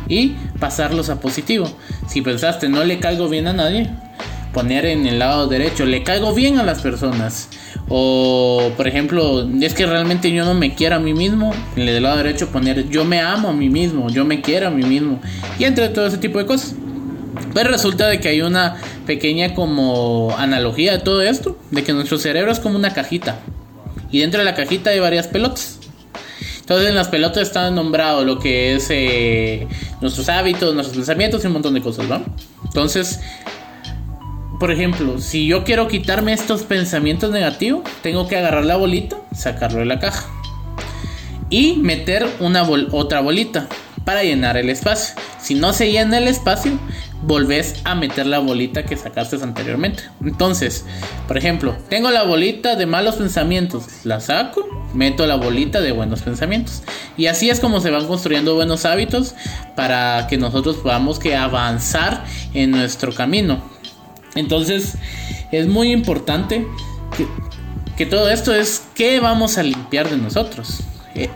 y 0.07 0.35
pasarlos 0.59 1.09
a 1.09 1.19
positivo. 1.19 1.69
Si 2.07 2.21
pensaste 2.21 2.69
no 2.69 2.83
le 2.83 2.99
caigo 2.99 3.29
bien 3.29 3.47
a 3.47 3.53
nadie, 3.53 3.89
poner 4.53 4.85
en 4.85 5.05
el 5.05 5.19
lado 5.19 5.47
derecho 5.47 5.85
le 5.85 6.03
caigo 6.03 6.33
bien 6.33 6.57
a 6.57 6.63
las 6.63 6.81
personas. 6.81 7.49
O, 7.87 8.71
por 8.77 8.87
ejemplo, 8.87 9.47
es 9.61 9.73
que 9.73 9.85
realmente 9.85 10.31
yo 10.31 10.45
no 10.45 10.53
me 10.53 10.75
quiero 10.75 10.95
a 10.95 10.99
mí 10.99 11.13
mismo. 11.13 11.53
En 11.75 11.87
el 11.87 12.03
lado 12.03 12.17
derecho 12.17 12.49
poner 12.49 12.87
yo 12.89 13.03
me 13.03 13.19
amo 13.19 13.49
a 13.49 13.53
mí 13.53 13.69
mismo, 13.69 14.09
yo 14.09 14.25
me 14.25 14.41
quiero 14.41 14.67
a 14.67 14.71
mí 14.71 14.83
mismo. 14.83 15.19
Y 15.57 15.63
entre 15.63 15.89
todo 15.89 16.05
ese 16.05 16.17
tipo 16.17 16.37
de 16.39 16.45
cosas. 16.45 16.75
Pero 17.53 17.71
resulta 17.71 18.07
de 18.07 18.19
que 18.19 18.29
hay 18.29 18.41
una 18.41 18.75
pequeña 19.05 19.53
como 19.53 20.35
analogía 20.37 20.93
de 20.93 20.99
todo 20.99 21.21
esto. 21.23 21.57
De 21.71 21.83
que 21.83 21.93
nuestro 21.93 22.17
cerebro 22.17 22.51
es 22.51 22.59
como 22.59 22.75
una 22.75 22.93
cajita. 22.93 23.39
Y 24.11 24.19
dentro 24.19 24.39
de 24.39 24.45
la 24.45 24.55
cajita 24.55 24.89
hay 24.89 24.99
varias 24.99 25.27
pelotas. 25.27 25.79
Entonces 26.59 26.89
en 26.89 26.95
las 26.95 27.07
pelotas 27.07 27.43
está 27.43 27.71
nombrado 27.71 28.23
lo 28.23 28.37
que 28.37 28.75
es 28.75 28.87
eh, 28.89 29.67
nuestros 30.01 30.29
hábitos, 30.29 30.73
nuestros 30.75 30.97
pensamientos 30.97 31.43
y 31.43 31.47
un 31.47 31.53
montón 31.53 31.73
de 31.73 31.81
cosas, 31.81 32.07
¿no? 32.07 32.23
Entonces 32.63 33.19
por 34.59 34.71
ejemplo, 34.71 35.21
si 35.21 35.47
yo 35.47 35.63
quiero 35.63 35.87
quitarme 35.87 36.33
estos 36.33 36.63
pensamientos 36.63 37.31
negativos, 37.31 37.81
tengo 38.03 38.27
que 38.27 38.35
agarrar 38.35 38.65
la 38.65 38.75
bolita, 38.75 39.15
sacarlo 39.33 39.79
de 39.79 39.85
la 39.85 39.99
caja 39.99 40.27
y 41.49 41.77
meter 41.77 42.27
una 42.41 42.63
otra 42.91 43.21
bolita 43.21 43.69
para 44.03 44.21
llenar 44.23 44.57
el 44.57 44.69
espacio. 44.69 45.15
Si 45.39 45.55
no 45.55 45.71
se 45.71 45.91
llena 45.91 46.17
el 46.17 46.27
espacio, 46.27 46.77
volvés 47.21 47.75
a 47.83 47.95
meter 47.95 48.25
la 48.25 48.39
bolita 48.39 48.83
que 48.83 48.95
sacaste 48.95 49.37
anteriormente. 49.41 50.03
Entonces, 50.23 50.85
por 51.27 51.37
ejemplo, 51.37 51.75
tengo 51.89 52.11
la 52.11 52.23
bolita 52.23 52.75
de 52.75 52.85
malos 52.85 53.15
pensamientos, 53.15 53.85
la 54.03 54.19
saco, 54.19 54.65
meto 54.93 55.27
la 55.27 55.35
bolita 55.35 55.81
de 55.81 55.91
buenos 55.91 56.21
pensamientos. 56.21 56.83
Y 57.17 57.27
así 57.27 57.49
es 57.49 57.59
como 57.59 57.81
se 57.81 57.91
van 57.91 58.07
construyendo 58.07 58.55
buenos 58.55 58.85
hábitos 58.85 59.35
para 59.75 60.27
que 60.27 60.37
nosotros 60.37 60.77
podamos 60.77 61.19
que 61.19 61.35
avanzar 61.35 62.25
en 62.53 62.71
nuestro 62.71 63.13
camino. 63.13 63.61
Entonces 64.35 64.95
es 65.51 65.67
muy 65.67 65.91
importante 65.91 66.65
que, 67.97 68.05
todo 68.05 68.29
esto 68.29 68.53
es 68.53 68.83
qué 68.95 69.19
vamos 69.19 69.57
a 69.57 69.63
limpiar 69.63 70.09
de 70.09 70.17
nosotros. 70.17 70.79
Eh, 71.15 71.29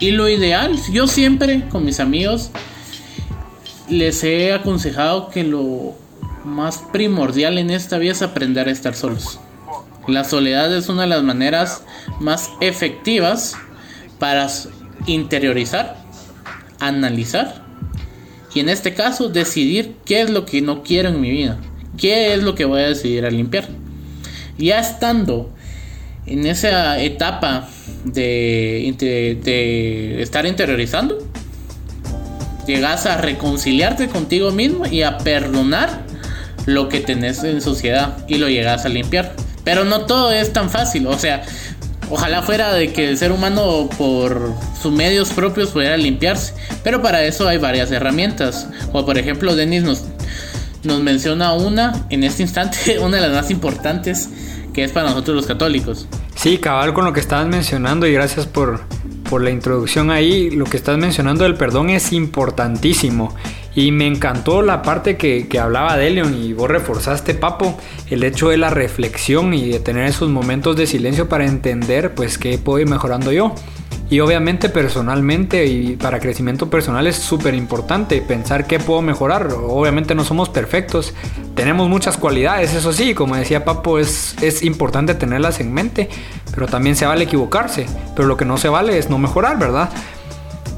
y 0.00 0.12
lo 0.12 0.28
ideal, 0.28 0.76
yo 0.92 1.06
siempre 1.06 1.68
con 1.68 1.84
mis 1.84 2.00
amigos 2.00 2.50
les 3.90 4.22
he 4.22 4.52
aconsejado 4.52 5.30
que 5.30 5.42
lo 5.42 5.94
más 6.44 6.78
primordial 6.92 7.58
en 7.58 7.70
esta 7.70 7.98
vida 7.98 8.12
es 8.12 8.22
aprender 8.22 8.68
a 8.68 8.70
estar 8.70 8.94
solos. 8.94 9.40
La 10.06 10.24
soledad 10.24 10.74
es 10.74 10.88
una 10.88 11.02
de 11.02 11.08
las 11.08 11.22
maneras 11.22 11.82
más 12.20 12.50
efectivas 12.60 13.56
para 14.18 14.48
interiorizar, 15.06 15.96
analizar 16.78 17.62
y 18.54 18.60
en 18.60 18.68
este 18.68 18.94
caso 18.94 19.28
decidir 19.28 19.96
qué 20.04 20.22
es 20.22 20.30
lo 20.30 20.46
que 20.46 20.62
no 20.62 20.82
quiero 20.82 21.08
en 21.10 21.20
mi 21.20 21.30
vida, 21.30 21.58
qué 21.96 22.34
es 22.34 22.42
lo 22.42 22.54
que 22.54 22.64
voy 22.64 22.80
a 22.80 22.88
decidir 22.88 23.24
a 23.24 23.30
limpiar. 23.30 23.68
Ya 24.58 24.80
estando 24.80 25.52
en 26.26 26.46
esa 26.46 27.00
etapa 27.00 27.68
de, 28.04 28.94
de 29.42 30.22
estar 30.22 30.46
interiorizando, 30.46 31.18
llegas 32.70 33.04
a 33.04 33.16
reconciliarte 33.16 34.08
contigo 34.08 34.52
mismo 34.52 34.86
y 34.86 35.02
a 35.02 35.18
perdonar 35.18 36.02
lo 36.66 36.88
que 36.88 37.00
tenés 37.00 37.42
en 37.42 37.60
sociedad 37.60 38.18
y 38.28 38.36
lo 38.36 38.48
llegas 38.48 38.84
a 38.84 38.88
limpiar. 38.88 39.34
Pero 39.64 39.84
no 39.84 40.06
todo 40.06 40.30
es 40.30 40.52
tan 40.52 40.70
fácil, 40.70 41.08
o 41.08 41.18
sea, 41.18 41.42
ojalá 42.10 42.42
fuera 42.42 42.72
de 42.72 42.92
que 42.92 43.08
el 43.08 43.18
ser 43.18 43.32
humano 43.32 43.90
por 43.98 44.54
sus 44.80 44.92
medios 44.92 45.30
propios 45.30 45.70
pudiera 45.70 45.96
limpiarse, 45.96 46.54
pero 46.84 47.02
para 47.02 47.24
eso 47.24 47.48
hay 47.48 47.58
varias 47.58 47.90
herramientas, 47.90 48.68
o 48.92 49.04
por 49.04 49.18
ejemplo 49.18 49.56
Denis 49.56 49.82
nos, 49.82 50.04
nos 50.84 51.00
menciona 51.00 51.52
una 51.54 52.06
en 52.08 52.22
este 52.22 52.42
instante, 52.42 52.98
una 53.00 53.16
de 53.16 53.22
las 53.28 53.32
más 53.32 53.50
importantes, 53.50 54.28
que 54.72 54.84
es 54.84 54.92
para 54.92 55.10
nosotros 55.10 55.36
los 55.36 55.46
católicos. 55.46 56.06
Sí, 56.36 56.58
cabal 56.58 56.94
con 56.94 57.04
lo 57.04 57.12
que 57.12 57.20
estabas 57.20 57.48
mencionando 57.48 58.06
y 58.06 58.12
gracias 58.12 58.46
por, 58.46 58.80
por 59.30 59.42
la 59.42 59.50
introducción 59.50 60.10
ahí. 60.10 60.50
Lo 60.50 60.64
que 60.66 60.76
estás 60.76 60.98
mencionando 60.98 61.44
del 61.44 61.54
perdón 61.54 61.88
es 61.88 62.12
importantísimo. 62.12 63.34
Y 63.74 63.92
me 63.92 64.08
encantó 64.08 64.60
la 64.62 64.82
parte 64.82 65.16
que, 65.16 65.46
que 65.46 65.60
hablaba 65.60 65.96
de 65.96 66.10
Leon 66.10 66.34
y 66.34 66.52
vos 66.52 66.68
reforzaste, 66.68 67.34
Papo, 67.34 67.78
el 68.10 68.24
hecho 68.24 68.48
de 68.48 68.56
la 68.56 68.68
reflexión 68.68 69.54
y 69.54 69.68
de 69.68 69.78
tener 69.78 70.06
esos 70.06 70.28
momentos 70.28 70.76
de 70.76 70.88
silencio 70.88 71.28
para 71.28 71.46
entender 71.46 72.12
pues 72.14 72.36
qué 72.36 72.58
puedo 72.58 72.80
ir 72.80 72.88
mejorando 72.88 73.30
yo. 73.30 73.54
Y 74.10 74.18
obviamente 74.18 74.68
personalmente 74.68 75.66
y 75.66 75.94
para 75.94 76.18
crecimiento 76.18 76.68
personal 76.68 77.06
es 77.06 77.14
súper 77.14 77.54
importante 77.54 78.20
pensar 78.20 78.66
qué 78.66 78.80
puedo 78.80 79.02
mejorar. 79.02 79.48
Obviamente 79.52 80.16
no 80.16 80.24
somos 80.24 80.48
perfectos, 80.48 81.14
tenemos 81.54 81.88
muchas 81.88 82.16
cualidades, 82.16 82.74
eso 82.74 82.92
sí, 82.92 83.14
como 83.14 83.36
decía 83.36 83.64
Papo, 83.64 84.00
es, 84.00 84.34
es 84.42 84.64
importante 84.64 85.14
tenerlas 85.14 85.60
en 85.60 85.72
mente, 85.72 86.08
pero 86.52 86.66
también 86.66 86.96
se 86.96 87.06
vale 87.06 87.22
equivocarse, 87.22 87.86
pero 88.16 88.26
lo 88.26 88.36
que 88.36 88.44
no 88.44 88.56
se 88.56 88.68
vale 88.68 88.98
es 88.98 89.08
no 89.10 89.18
mejorar, 89.18 89.58
¿verdad? 89.60 89.90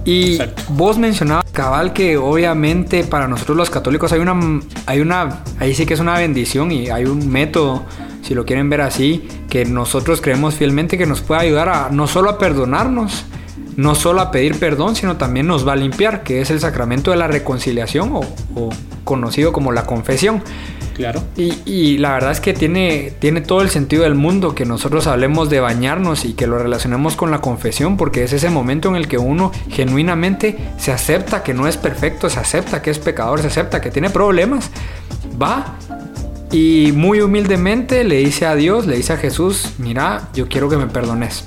Y 0.05 0.39
vos 0.69 0.99
mencionabas, 0.99 1.51
cabal, 1.53 1.95
que 1.95 2.19
obviamente 2.19 3.05
para 3.05 3.29
nosotros 3.29 3.57
los 3.57 3.71
católicos 3.71 4.13
hay 4.13 4.21
una, 4.21 4.61
hay 4.85 5.01
una, 5.01 5.43
ahí 5.59 5.75
sí 5.75 5.87
que 5.87 5.95
es 5.95 6.01
una 6.01 6.19
bendición 6.19 6.71
y 6.71 6.91
hay 6.91 7.05
un 7.07 7.31
método 7.31 7.85
si 8.33 8.37
lo 8.37 8.47
quieren 8.47 8.71
ver 8.71 8.81
así, 8.81 9.29
que 9.51 9.67
nosotros 9.67 10.23
creemos 10.23 10.55
fielmente 10.55 10.97
que 10.97 11.05
nos 11.05 11.21
puede 11.21 11.43
ayudar 11.43 11.69
a 11.69 11.89
no 11.91 12.07
solo 12.07 12.31
a 12.31 12.39
perdonarnos, 12.39 13.27
no 13.77 13.95
solo 13.95 14.23
a 14.23 14.31
pedir 14.31 14.59
perdón, 14.59 14.97
sino 14.97 15.19
también 15.19 15.47
nos 15.47 15.69
va 15.69 15.75
a 15.75 15.77
limpiar, 15.77 16.23
que 16.23 16.41
es 16.41 16.51
el 16.51 16.59
sacramento 16.59 17.11
de 17.11 17.19
la 17.19 17.27
reconciliación 17.27 18.11
o, 18.15 18.71
conocido 19.05 19.53
como 19.53 19.71
la 19.71 19.85
confesión. 19.85 20.43
Claro. 20.95 21.23
Y, 21.37 21.99
la 21.99 22.15
verdad 22.15 22.31
es 22.31 22.41
que 22.41 22.55
tiene, 22.55 23.13
tiene 23.19 23.43
todo 23.43 23.61
el 23.61 23.69
sentido 23.69 24.05
del 24.05 24.15
mundo 24.15 24.55
que 24.55 24.65
nosotros 24.65 25.07
hablemos 25.07 25.51
de 25.51 25.61
bañarnos 25.61 26.25
y 26.25 26.33
que 26.33 26.47
lo 26.47 26.57
relacionemos 26.59 27.17
con 27.17 27.31
la 27.31 27.43
confesión, 27.43 27.99
porque 27.99 28.25
es 28.25 28.33
ese 28.33 28.49
momento 28.49 28.89
en 28.89 28.97
el 28.97 29.09
que 29.09 29.19
uno 29.19 29.53
genuinamente 29.69 30.57
se 30.79 30.91
acepta 30.91 31.43
que 31.43 31.53
no 31.53 31.69
es 31.69 31.77
perfecto, 31.77 32.31
se 32.31 32.41
acepta 32.41 32.81
que 32.81 32.91
es 32.91 32.99
pecador, 32.99 33.43
se 33.43 33.49
acepta 33.49 33.83
que 33.83 33.91
tiene 33.91 34.09
problemas, 34.09 34.71
va 35.41 35.77
y 36.53 36.93
muy 36.93 37.23
humildemente 37.23 38.05
le 38.05 38.17
dice 38.17 38.45
a 38.45 38.55
Dios, 38.55 38.87
le 38.87 38.97
dice 38.97 39.15
a 39.15 39.17
Jesús, 39.17 39.71
mira, 39.79 40.29
yo 40.35 40.49
quiero 40.49 40.69
que 40.69 40.77
me 40.77 40.87
perdones. 40.87 41.45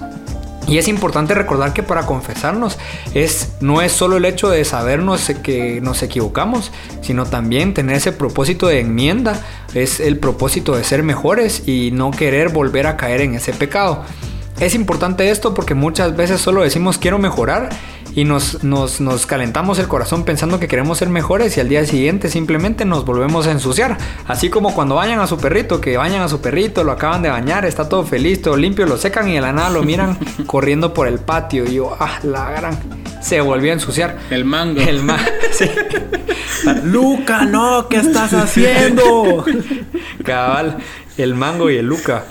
Y 0.68 0.80
es 0.80 0.88
importante 0.88 1.36
recordar 1.36 1.74
que 1.74 1.84
para 1.84 2.08
confesarnos 2.08 2.80
es, 3.14 3.54
no 3.62 3.84
es 3.84 3.92
solo 3.92 4.18
el 4.18 4.26
hecho 4.26 4.50
de 4.50 4.66
sabernos 4.66 5.32
que 5.44 5.80
nos 5.80 6.02
equivocamos, 6.02 6.72
sino 7.02 7.26
también 7.26 7.76
tener 7.76 7.98
ese 7.98 8.12
propósito 8.12 8.66
de 8.66 8.80
enmienda, 8.80 9.40
es 9.76 10.00
el 10.00 10.18
propósito 10.18 10.76
de 10.76 10.84
ser 10.84 11.04
mejores 11.04 11.68
y 11.68 11.92
no 11.92 12.10
querer 12.10 12.50
volver 12.50 12.88
a 12.88 12.98
caer 12.98 13.22
en 13.22 13.36
ese 13.36 13.54
pecado. 13.54 14.04
Es 14.60 14.74
importante 14.74 15.30
esto 15.30 15.54
porque 15.54 15.76
muchas 15.76 16.16
veces 16.16 16.41
solo 16.41 16.63
decimos 16.63 16.98
quiero 16.98 17.20
mejorar 17.20 17.70
y 18.15 18.23
nos, 18.23 18.63
nos, 18.63 19.01
nos, 19.01 19.25
calentamos 19.25 19.78
el 19.78 19.89
corazón 19.89 20.23
pensando 20.23 20.60
que 20.60 20.69
queremos 20.69 20.97
ser 20.99 21.10
mejores 21.10 21.58
y 21.58 21.60
al 21.60 21.67
día 21.67 21.86
siguiente 21.86 22.30
simplemente 22.30 22.86
nos 22.86 23.06
volvemos 23.06 23.45
a 23.45 23.51
ensuciar. 23.51 23.97
Así 24.25 24.49
como 24.49 24.73
cuando 24.73 24.95
bañan 24.95 25.19
a 25.19 25.28
su 25.28 25.38
perrito, 25.38 25.82
que 25.82 25.97
bañan 25.97 26.21
a 26.21 26.30
su 26.30 26.39
perrito, 26.39 26.86
lo 26.86 26.93
acaban 26.93 27.21
de 27.21 27.30
bañar, 27.30 27.65
está 27.65 27.89
todo 27.89 28.06
feliz, 28.06 28.41
todo 28.41 28.56
limpio, 28.56 28.86
lo 28.86 28.97
secan 28.97 29.28
y 29.28 29.34
de 29.34 29.41
la 29.41 29.51
nada 29.51 29.69
lo 29.69 29.84
miran 29.84 30.17
corriendo 30.47 30.93
por 30.93 31.10
el 31.10 31.19
patio. 31.19 31.65
Y 31.65 31.75
yo, 31.75 31.95
ah, 31.99 32.19
la 32.23 32.51
gran. 32.51 32.80
Se 33.21 33.41
volvió 33.41 33.71
a 33.71 33.73
ensuciar. 33.73 34.17
El 34.30 34.45
mango. 34.45 34.80
El 34.80 35.04
mango. 35.04 35.23
Sí. 35.51 35.69
Luca, 36.84 37.45
no, 37.45 37.88
¿qué 37.88 37.97
estás 37.97 38.34
haciendo? 38.34 39.45
Cabal, 40.23 40.78
el 41.17 41.34
mango 41.34 41.69
y 41.69 41.78
el 41.78 41.86
Luca. 41.86 42.25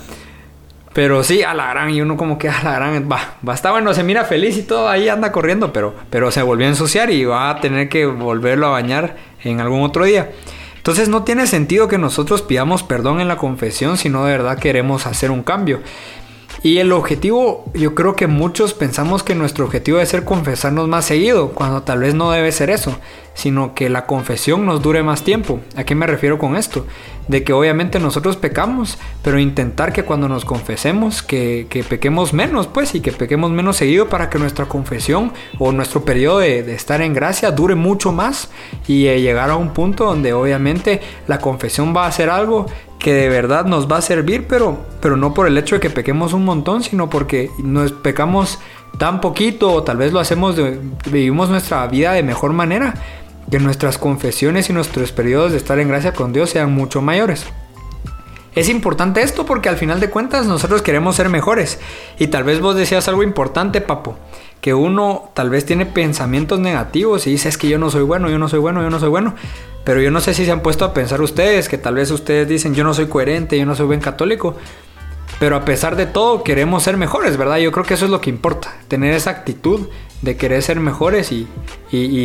Pero 0.95 1.25
sí, 1.25 1.43
a 1.43 1.55
la 1.55 1.71
gran, 1.71 1.91
y 1.91 2.01
uno 2.01 2.17
como 2.17 2.39
que 2.39 2.49
a 2.49 2.63
la 2.63 2.77
gran, 2.77 3.09
va, 3.11 3.53
está 3.53 3.73
bueno, 3.73 3.93
se 3.93 4.05
mira 4.05 4.25
feliz 4.25 4.57
y 4.57 4.63
todo, 4.63 4.89
ahí 4.89 5.09
anda 5.09 5.33
corriendo, 5.33 5.73
pero, 5.73 5.93
pero 6.09 6.31
se 6.31 6.41
volvió 6.41 6.67
a 6.67 6.71
ensuciar 6.71 7.11
y 7.11 7.25
va 7.25 7.51
a 7.51 7.61
tener 7.61 7.89
que 7.89 8.07
volverlo 8.07 8.69
a 8.69 8.71
bañar 8.71 9.17
en 9.43 9.61
algún 9.61 9.83
otro 9.83 10.05
día. 10.05 10.31
Entonces 10.77 11.09
no 11.09 11.25
tiene 11.25 11.47
sentido 11.49 11.89
que 11.89 11.99
nosotros 11.99 12.43
pidamos 12.43 12.83
perdón 12.85 13.21
en 13.21 13.27
la 13.27 13.39
confesión 13.39 13.97
si 13.97 14.09
no 14.09 14.25
de 14.25 14.33
verdad 14.33 14.59
queremos 14.59 15.07
hacer 15.07 15.31
un 15.31 15.43
cambio. 15.43 15.81
Y 16.63 16.79
el 16.79 16.93
objetivo, 16.93 17.71
yo 17.75 17.95
creo 17.95 18.17
que 18.17 18.27
muchos 18.27 18.73
pensamos 18.73 19.23
que 19.23 19.35
nuestro 19.35 19.65
objetivo 19.65 19.99
debe 19.99 20.07
ser 20.07 20.25
confesarnos 20.25 20.89
más 20.89 21.05
seguido, 21.05 21.51
cuando 21.51 21.83
tal 21.83 21.99
vez 21.99 22.15
no 22.15 22.31
debe 22.31 22.53
ser 22.53 22.71
eso, 22.71 22.99
sino 23.35 23.75
que 23.75 23.91
la 23.91 24.07
confesión 24.07 24.65
nos 24.65 24.81
dure 24.81 25.03
más 25.03 25.23
tiempo. 25.23 25.61
¿A 25.77 25.85
qué 25.85 25.95
me 25.95 26.07
refiero 26.07 26.39
con 26.39 26.57
esto? 26.57 26.87
De 27.29 27.43
que 27.43 27.53
obviamente 27.53 27.99
nosotros 27.99 28.37
pecamos, 28.37 28.99
pero 29.23 29.39
intentar 29.39 29.93
que 29.93 30.05
cuando 30.05 30.29
nos 30.29 30.45
confesemos, 30.45 31.23
que, 31.23 31.67
pequemos 31.89 32.33
menos, 32.33 32.67
pues, 32.67 32.95
y 32.95 33.01
que 33.01 33.13
pequemos 33.13 33.51
menos 33.51 33.77
seguido 33.77 34.09
para 34.09 34.31
que 34.31 34.39
nuestra 34.39 34.67
confesión 34.67 35.33
o 35.59 35.73
nuestro 35.73 36.05
periodo 36.05 36.39
de, 36.39 36.75
estar 36.75 37.03
en 37.03 37.13
gracia 37.13 37.51
dure 37.51 37.75
mucho 37.75 38.13
más 38.13 38.51
y 38.87 39.07
eh, 39.07 39.21
llegar 39.21 39.51
a 39.51 39.57
un 39.57 39.71
punto 39.71 40.05
donde 40.05 40.33
obviamente 40.33 41.01
la 41.27 41.39
confesión 41.39 41.95
va 41.95 42.07
a 42.07 42.13
ser 42.13 42.31
algo 42.31 42.67
que 42.99 43.13
de 43.13 43.29
verdad 43.29 43.67
nos 43.67 43.91
va 43.91 43.99
a 43.99 44.03
servir, 44.03 44.47
pero, 44.49 44.79
pero 45.03 45.17
no 45.17 45.35
por 45.35 45.47
el 45.47 45.59
hecho 45.59 45.75
de 45.75 45.81
que 45.81 45.91
pequemos 45.91 46.33
un 46.33 46.45
montón, 46.45 46.83
sino 46.83 47.11
porque 47.11 47.51
nos 47.63 47.93
pecamos 47.93 48.59
tan 48.99 49.21
poquito 49.21 49.73
o 49.73 49.83
tal 49.83 49.99
vez 49.99 50.13
lo 50.13 50.21
hacemos, 50.21 50.57
vivimos 51.11 51.51
nuestra 51.51 51.87
vida 51.87 52.13
de 52.13 52.23
mejor 52.23 52.53
manera, 52.53 52.95
que 53.51 53.59
nuestras 53.59 53.99
confesiones 53.99 54.71
y 54.71 54.73
nuestros 54.73 55.13
periodos 55.13 55.53
de 55.53 55.59
estar 55.59 55.79
en 55.79 55.89
gracia 55.89 56.13
con 56.13 56.33
Dios 56.33 56.51
sean 56.51 56.73
mucho 56.73 57.03
mayores. 57.03 57.47
Es 58.55 58.69
importante 58.69 59.23
esto 59.23 59.45
porque 59.45 59.69
al 59.69 59.77
final 59.77 59.99
de 59.99 60.11
cuentas 60.11 60.47
nosotros 60.47 60.83
queremos 60.83 61.17
ser 61.17 61.29
mejores. 61.29 61.81
Y 62.19 62.29
tal 62.29 62.45
vez 62.45 62.61
vos 62.61 62.77
decías 62.77 63.09
algo 63.09 63.23
importante, 63.23 63.81
papo. 63.81 64.17
Que 64.61 64.75
uno 64.75 65.31
tal 65.35 65.51
vez 65.51 65.67
tiene 65.67 65.87
pensamientos 65.87 66.61
negativos 66.61 67.27
y 67.27 67.31
dice 67.31 67.49
es 67.49 67.59
que 67.59 67.69
yo 67.69 67.79
no 67.79 67.91
soy 67.91 68.03
bueno, 68.03 68.31
yo 68.31 68.39
no 68.39 68.49
soy 68.49 68.61
bueno, 68.61 68.81
yo 68.83 68.91
no 68.91 69.01
soy 69.01 69.09
bueno. 69.09 69.35
Pero 69.85 70.01
yo 70.01 70.11
no 70.11 70.21
sé 70.21 70.35
si 70.35 70.45
se 70.45 70.53
han 70.53 70.61
puesto 70.61 70.85
a 70.85 70.95
pensar 70.95 71.21
ustedes, 71.21 71.69
que 71.69 71.79
tal 71.79 71.97
vez 71.97 72.11
ustedes 72.11 72.49
dicen 72.49 72.75
yo 72.75 72.85
no 72.85 72.95
soy 72.95 73.07
coherente, 73.07 73.59
yo 73.59 73.67
no 73.67 73.75
soy 73.75 73.87
buen 73.87 74.01
católico. 74.01 74.57
Pero 75.41 75.57
a 75.57 75.65
pesar 75.65 75.97
de 75.97 76.07
todo 76.07 76.45
queremos 76.45 76.85
ser 76.85 76.97
mejores, 76.97 77.37
¿verdad? 77.37 77.59
Yo 77.59 77.73
creo 77.73 77.85
que 77.85 77.95
eso 77.95 78.05
es 78.05 78.11
lo 78.11 78.21
que 78.21 78.31
importa. 78.31 78.73
Tener 78.89 79.15
esa 79.15 79.31
actitud 79.31 79.89
de 80.23 80.37
querer 80.37 80.63
ser 80.63 80.81
mejores 80.81 81.33
y, 81.33 81.47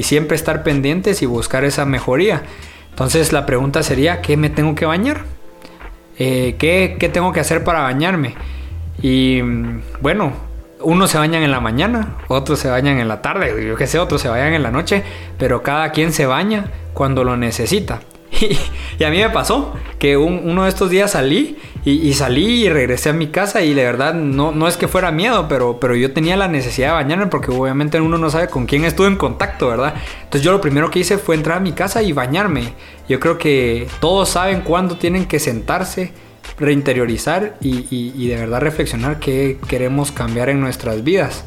siempre 0.04 0.36
estar 0.36 0.64
pendientes 0.64 1.22
y 1.22 1.26
buscar 1.26 1.64
esa 1.64 1.86
mejoría. 1.86 2.44
Entonces 2.90 3.32
la 3.32 3.46
pregunta 3.46 3.84
sería, 3.84 4.22
¿qué 4.22 4.38
me 4.38 4.50
tengo 4.50 4.76
que 4.76 4.86
bañar? 4.86 5.26
Eh, 6.18 6.56
¿qué, 6.58 6.98
¿qué, 7.00 7.10
tengo 7.10 7.32
que 7.32 7.40
hacer 7.40 7.64
para 7.64 7.82
bañarme? 7.82 8.36
Y 9.02 9.42
mm, 9.42 9.82
bueno, 10.02 10.34
unos 10.82 11.12
se 11.12 11.18
bañan 11.18 11.44
en 11.44 11.52
la 11.52 11.60
mañana, 11.60 12.18
otros 12.28 12.60
se 12.60 12.70
bañan 12.70 13.00
en 13.00 13.08
la 13.08 13.22
tarde, 13.22 13.66
yo 13.66 13.76
qué 13.76 13.88
sé, 13.88 14.00
otros 14.00 14.22
se 14.22 14.30
bañan 14.30 14.54
en 14.54 14.64
la 14.64 14.72
noche, 14.72 15.04
pero 15.38 15.62
cada 15.62 15.92
quien 15.92 16.14
se 16.14 16.26
baña 16.26 16.72
cuando 16.94 17.24
lo 17.24 17.38
necesita. 17.38 18.00
Y, 19.00 19.04
a 19.04 19.10
mí 19.10 19.18
me 19.18 19.30
pasó 19.30 19.74
que 19.98 20.18
uno 20.18 20.64
de 20.64 20.70
estos 20.70 20.90
días 20.90 21.12
salí 21.12 21.58
y, 21.86 22.14
salí 22.14 22.66
y 22.66 22.70
regresé 22.70 23.10
a 23.10 23.14
mi 23.14 23.28
casa 23.28 23.62
y 23.62 23.74
de 23.74 23.84
verdad 23.84 24.14
no, 24.14 24.52
no 24.52 24.68
es 24.68 24.76
que 24.76 24.88
fuera 24.88 25.12
miedo, 25.12 25.48
pero, 25.48 25.80
pero 25.80 25.96
yo 25.96 26.12
tenía 26.12 26.36
la 26.36 26.48
necesidad 26.48 26.90
de 26.90 26.94
bañarme 26.94 27.28
porque 27.28 27.52
obviamente 27.52 28.02
uno 28.02 28.18
no 28.18 28.30
sabe 28.30 28.48
con 28.48 28.66
quién 28.66 28.84
estuve 28.84 29.08
en 29.08 29.16
contacto, 29.16 29.70
¿verdad? 29.70 29.94
Entonces 30.24 30.42
yo 30.42 30.52
lo 30.52 30.60
primero 30.60 30.92
que 30.92 31.00
hice 31.00 31.18
fue 31.18 31.36
entrar 31.36 31.58
a 31.58 31.62
mi 31.62 31.72
casa 31.72 32.02
y 32.02 32.12
bañarme. 32.12 32.74
Yo 33.08 33.20
creo 33.20 33.38
que 33.38 33.88
todos 34.02 34.30
saben 34.30 34.62
cuándo 34.62 34.98
tienen 34.98 35.26
que 35.26 35.40
sentarse, 35.40 36.12
reinteriorizar 36.58 37.56
y, 37.62 37.88
y 37.90 38.28
de 38.28 38.36
verdad 38.36 38.60
reflexionar 38.60 39.20
qué 39.20 39.58
queremos 39.68 40.12
cambiar 40.12 40.50
en 40.50 40.60
nuestras 40.60 41.04
vidas. 41.04 41.46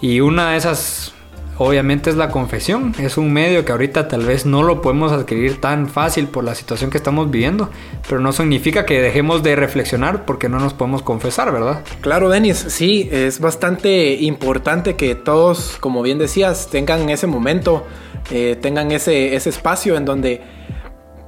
Y 0.00 0.20
una 0.20 0.52
de 0.52 0.58
esas 0.58 1.13
obviamente 1.58 2.10
es 2.10 2.16
la 2.16 2.30
confesión. 2.30 2.94
Es 2.98 3.16
un 3.16 3.32
medio 3.32 3.64
que 3.64 3.72
ahorita 3.72 4.08
tal 4.08 4.24
vez 4.24 4.46
no 4.46 4.62
lo 4.62 4.80
podemos 4.80 5.12
adquirir 5.12 5.60
tan 5.60 5.88
fácil 5.88 6.28
por 6.28 6.44
la 6.44 6.54
situación 6.54 6.90
que 6.90 6.96
estamos 6.96 7.30
viviendo, 7.30 7.70
pero 8.08 8.20
no 8.20 8.32
significa 8.32 8.84
que 8.84 9.00
dejemos 9.00 9.42
de 9.42 9.56
reflexionar 9.56 10.24
porque 10.24 10.48
no 10.48 10.58
nos 10.58 10.74
podemos 10.74 11.02
confesar, 11.02 11.52
¿verdad? 11.52 11.82
Claro, 12.00 12.28
Denis, 12.28 12.64
sí, 12.68 13.08
es 13.12 13.40
bastante 13.40 14.14
importante 14.14 14.96
que 14.96 15.14
todos, 15.14 15.76
como 15.80 16.02
bien 16.02 16.18
decías, 16.18 16.68
tengan 16.70 17.08
ese 17.10 17.26
momento, 17.26 17.84
eh, 18.30 18.56
tengan 18.60 18.90
ese, 18.92 19.34
ese 19.36 19.50
espacio 19.50 19.96
en 19.96 20.04
donde 20.04 20.42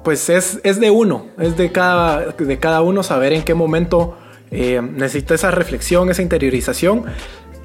pues 0.03 0.29
es, 0.31 0.61
es 0.63 0.79
de 0.79 0.91
uno, 0.91 1.27
es 1.37 1.57
de 1.57 1.73
cada, 1.73 2.27
de 2.27 2.59
cada 2.59 2.81
uno 2.81 3.03
saber 3.03 3.33
en 3.33 3.43
qué 3.43 3.55
momento 3.55 4.17
eh, 4.53 4.81
necesita 4.81 5.35
esa 5.35 5.51
reflexión, 5.51 6.09
esa 6.11 6.23
interiorización 6.23 7.05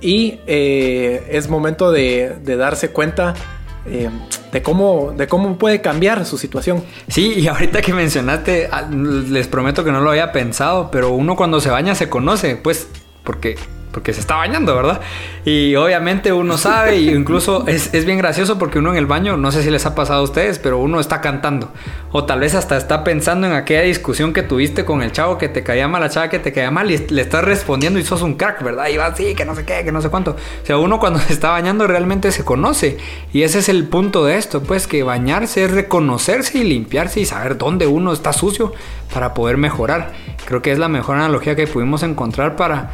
y 0.01 0.39
eh, 0.47 1.27
es 1.31 1.47
momento 1.47 1.91
de, 1.91 2.39
darse 2.43 2.89
cuenta 2.89 3.33
eh, 3.85 4.09
de, 4.51 4.61
cómo, 4.61 5.13
de 5.15 5.27
cómo 5.27 5.57
puede 5.57 5.81
cambiar 5.81 6.25
su 6.25 6.37
situación. 6.37 6.83
Sí, 7.07 7.33
y 7.37 7.47
ahorita 7.47 7.81
que 7.81 7.93
mencionaste, 7.93 8.67
ah, 8.71 8.87
les 8.89 9.47
prometo 9.47 9.83
que 9.83 9.91
no 9.91 10.01
lo 10.01 10.09
había 10.09 10.31
pensado, 10.31 10.89
pero 10.91 11.11
uno 11.11 11.35
cuando 11.35 11.61
se 11.61 11.69
baña 11.69 11.95
se 11.95 12.09
conoce, 12.09 12.55
pues, 12.55 12.87
porque 13.23 13.55
porque 13.91 14.13
se 14.13 14.19
está 14.19 14.36
bañando, 14.36 14.75
¿verdad? 14.75 15.01
Y 15.45 15.75
obviamente 15.75 16.32
uno 16.32 16.58
sabe, 16.58 16.97
y 16.97 17.10
incluso 17.15 17.65
es, 17.67 17.93
es, 17.93 18.06
bien 18.06 18.17
gracioso 18.17 18.58
porque 18.58 18.80
uno 18.80 18.91
en 18.91 18.97
el 18.97 19.06
baño, 19.06 19.38
no 19.38 19.51
sé 19.51 19.63
si 19.63 19.69
les 19.69 19.86
ha 19.86 19.95
pasado 19.95 20.21
a 20.21 20.23
ustedes, 20.23 20.60
pero 20.60 20.77
uno 20.80 20.99
está 20.99 21.21
cantando. 21.21 21.71
O 22.12 22.25
tal 22.25 22.39
vez 22.41 22.56
hasta 22.56 22.77
está 22.77 23.04
pensando 23.04 23.47
en 23.47 23.54
aquella 23.54 23.82
discusión 23.82 24.34
que 24.34 24.43
tuviste 24.43 24.86
con 24.86 25.01
el 25.01 25.12
chavo 25.12 25.38
que 25.38 25.49
te 25.49 25.63
caía 25.63 25.88
mal, 25.88 26.01
la 26.01 26.10
chava 26.10 26.30
que 26.30 26.39
te 26.39 26.51
caía 26.51 26.71
mal, 26.71 26.91
y 26.91 26.97
le 26.97 27.21
estás 27.21 27.43
respondiendo 27.43 27.99
y 27.99 28.04
sos 28.04 28.21
un 28.21 28.36
crack, 28.36 28.63
¿verdad? 28.63 28.88
Y 28.89 28.97
va 28.97 29.08
así, 29.08 29.36
que 29.36 29.45
no 29.45 29.56
sé 29.56 29.65
qué, 29.65 29.84
que 29.84 29.91
no 29.91 30.01
sé 30.01 30.10
cuánto. 30.10 30.32
O 30.32 30.65
sea, 30.65 30.77
uno 30.77 30.99
cuando 30.99 31.19
se 31.27 31.34
está 31.34 31.49
bañando 31.49 31.88
realmente 31.88 32.32
se 32.32 32.43
conoce. 32.43 32.97
Y 33.34 33.43
ese 33.43 33.60
es 33.60 33.69
el 33.69 33.88
punto 33.88 34.25
de 34.25 34.38
esto, 34.38 34.62
pues 34.63 34.88
que 34.88 35.04
bañarse 35.04 35.63
es 35.63 35.71
reconocerse 35.71 36.58
y 36.60 36.63
limpiarse 36.63 37.19
y 37.19 37.25
saber 37.25 37.58
dónde 37.58 37.88
uno 37.88 38.13
está 38.13 38.34
sucio 38.34 38.73
para 39.13 39.34
poder 39.34 39.58
mejorar. 39.58 40.13
Creo 40.45 40.62
que 40.62 40.71
es 40.71 40.80
la 40.80 40.88
mejor 40.88 41.17
analogía 41.17 41.56
que 41.56 41.67
pudimos 41.67 42.04
encontrar 42.04 42.56
para 42.56 42.91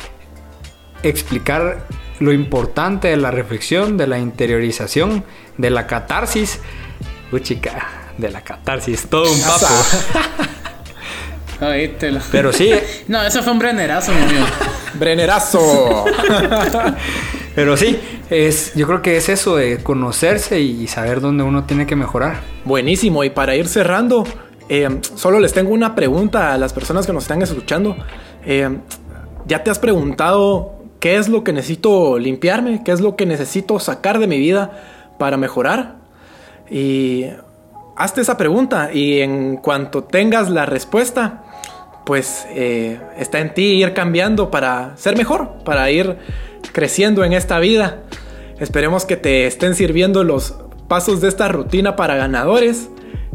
explicar 1.10 1.88
lo 2.20 2.32
importante 2.32 3.10
de 3.10 3.18
la 3.18 3.32
reflexión, 3.32 3.98
de 3.98 4.08
la 4.08 4.20
interiorización, 4.20 5.24
de 5.58 5.70
la 5.70 5.88
catarsis. 5.88 6.60
Uy, 7.32 7.42
chica, 7.42 7.88
de 8.18 8.32
la 8.32 8.42
catarsis, 8.42 9.08
todo 9.08 9.32
un 9.32 9.42
papo. 9.42 9.68
Pero 12.32 12.54
sí. 12.54 12.72
No, 13.08 13.24
eso 13.24 13.42
fue 13.42 13.54
un 13.54 13.60
brennerazo, 13.60 14.12
mi 14.12 14.22
amigo. 14.22 14.46
¡Brennerazo! 14.94 16.06
Pero 17.56 17.76
sí, 17.78 18.00
es, 18.30 18.74
yo 18.76 18.86
creo 18.86 19.02
que 19.02 19.18
es 19.18 19.30
eso 19.30 19.56
de 19.56 19.80
conocerse 19.80 20.60
y 20.60 20.88
saber 20.88 21.22
dónde 21.22 21.44
uno 21.44 21.64
tiene 21.66 21.88
que 21.88 21.96
mejorar. 21.96 22.42
Buenísimo, 22.66 23.24
y 23.24 23.32
para 23.32 23.56
ir 23.56 23.68
cerrando, 23.68 24.26
eh, 24.70 25.00
solo 25.16 25.40
les 25.40 25.54
tengo 25.54 25.72
una 25.72 25.96
pregunta 25.96 26.54
a 26.54 26.58
las 26.58 26.74
personas 26.74 27.08
que 27.08 27.14
nos 27.14 27.24
están 27.24 27.42
escuchando. 27.42 27.96
Eh, 28.46 28.70
¿Ya 29.48 29.64
te 29.64 29.72
has 29.72 29.80
preguntado 29.80 30.77
¿Qué 31.00 31.18
es 31.18 31.30
lo 31.30 31.44
que 31.44 31.54
necesito 31.54 32.18
limpiarme? 32.18 32.84
¿Qué 32.84 32.92
es 32.92 33.02
lo 33.02 33.16
que 33.16 33.26
necesito 33.26 33.80
sacar 33.80 34.20
de 34.20 34.28
mi 34.28 34.40
vida 34.40 34.72
para 35.20 35.38
mejorar? 35.38 35.98
Y 36.70 37.26
hazte 37.96 38.22
esa 38.22 38.38
pregunta 38.38 38.92
y 38.94 39.20
en 39.22 39.58
cuanto 39.58 40.04
tengas 40.04 40.50
la 40.50 40.66
respuesta, 40.66 41.44
pues 42.06 42.48
eh, 42.52 43.00
está 43.18 43.40
en 43.40 43.54
ti 43.54 43.82
ir 43.82 43.94
cambiando 43.94 44.50
para 44.50 44.96
ser 44.98 45.18
mejor, 45.18 45.64
para 45.64 45.92
ir 45.92 46.18
creciendo 46.72 47.24
en 47.24 47.34
esta 47.34 47.60
vida. 47.60 48.04
Esperemos 48.60 49.06
que 49.06 49.18
te 49.18 49.46
estén 49.46 49.76
sirviendo 49.76 50.24
los 50.24 50.56
pasos 50.88 51.22
de 51.22 51.28
esta 51.28 51.48
rutina 51.48 51.96
para 51.96 52.16
ganadores. 52.16 52.90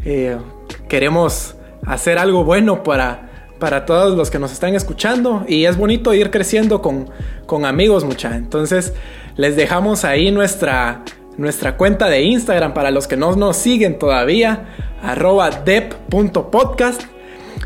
Eh, 0.04 0.36
queremos 0.88 1.54
hacer 1.86 2.18
algo 2.18 2.44
bueno 2.44 2.82
para 2.82 3.31
para 3.62 3.86
todos 3.86 4.16
los 4.16 4.28
que 4.28 4.40
nos 4.40 4.50
están 4.50 4.74
escuchando 4.74 5.44
y 5.46 5.66
es 5.66 5.76
bonito 5.76 6.12
ir 6.14 6.32
creciendo 6.32 6.82
con, 6.82 7.08
con 7.46 7.64
amigos 7.64 8.02
mucha. 8.02 8.34
Entonces 8.34 8.92
les 9.36 9.54
dejamos 9.54 10.04
ahí 10.04 10.32
nuestra, 10.32 11.04
nuestra 11.36 11.76
cuenta 11.76 12.08
de 12.08 12.24
Instagram 12.24 12.74
para 12.74 12.90
los 12.90 13.06
que 13.06 13.16
no 13.16 13.36
nos 13.36 13.56
siguen 13.56 14.00
todavía, 14.00 14.64
arroba 15.00 15.48
dep.podcast. 15.50 17.02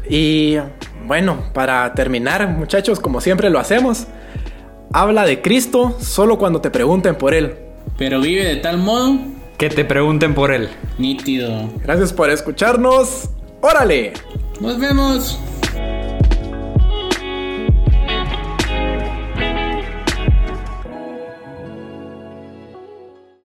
Y 0.07 0.59
bueno, 1.07 1.45
para 1.55 1.95
terminar 1.95 2.47
muchachos, 2.47 3.01
como 3.01 3.23
siempre 3.23 3.49
lo 3.49 3.59
hacemos, 3.59 4.07
habla 4.93 5.25
de 5.25 5.41
Cristo 5.41 5.97
solo 5.99 6.37
cuando 6.37 6.61
te 6.61 6.71
pregunten 6.71 7.15
por 7.15 7.33
Él. 7.33 7.57
Pero 7.97 8.21
vive 8.21 8.45
de 8.45 8.57
tal 8.57 8.77
modo 8.77 9.17
que 9.57 9.71
te 9.71 9.87
pregunten 9.87 10.35
por 10.35 10.53
Él. 10.53 10.69
Nítido. 10.99 11.71
Gracias 11.83 12.13
por 12.13 12.29
escucharnos. 12.29 13.31
Órale. 13.63 14.13
Nos 14.61 14.79
vemos. 14.79 15.41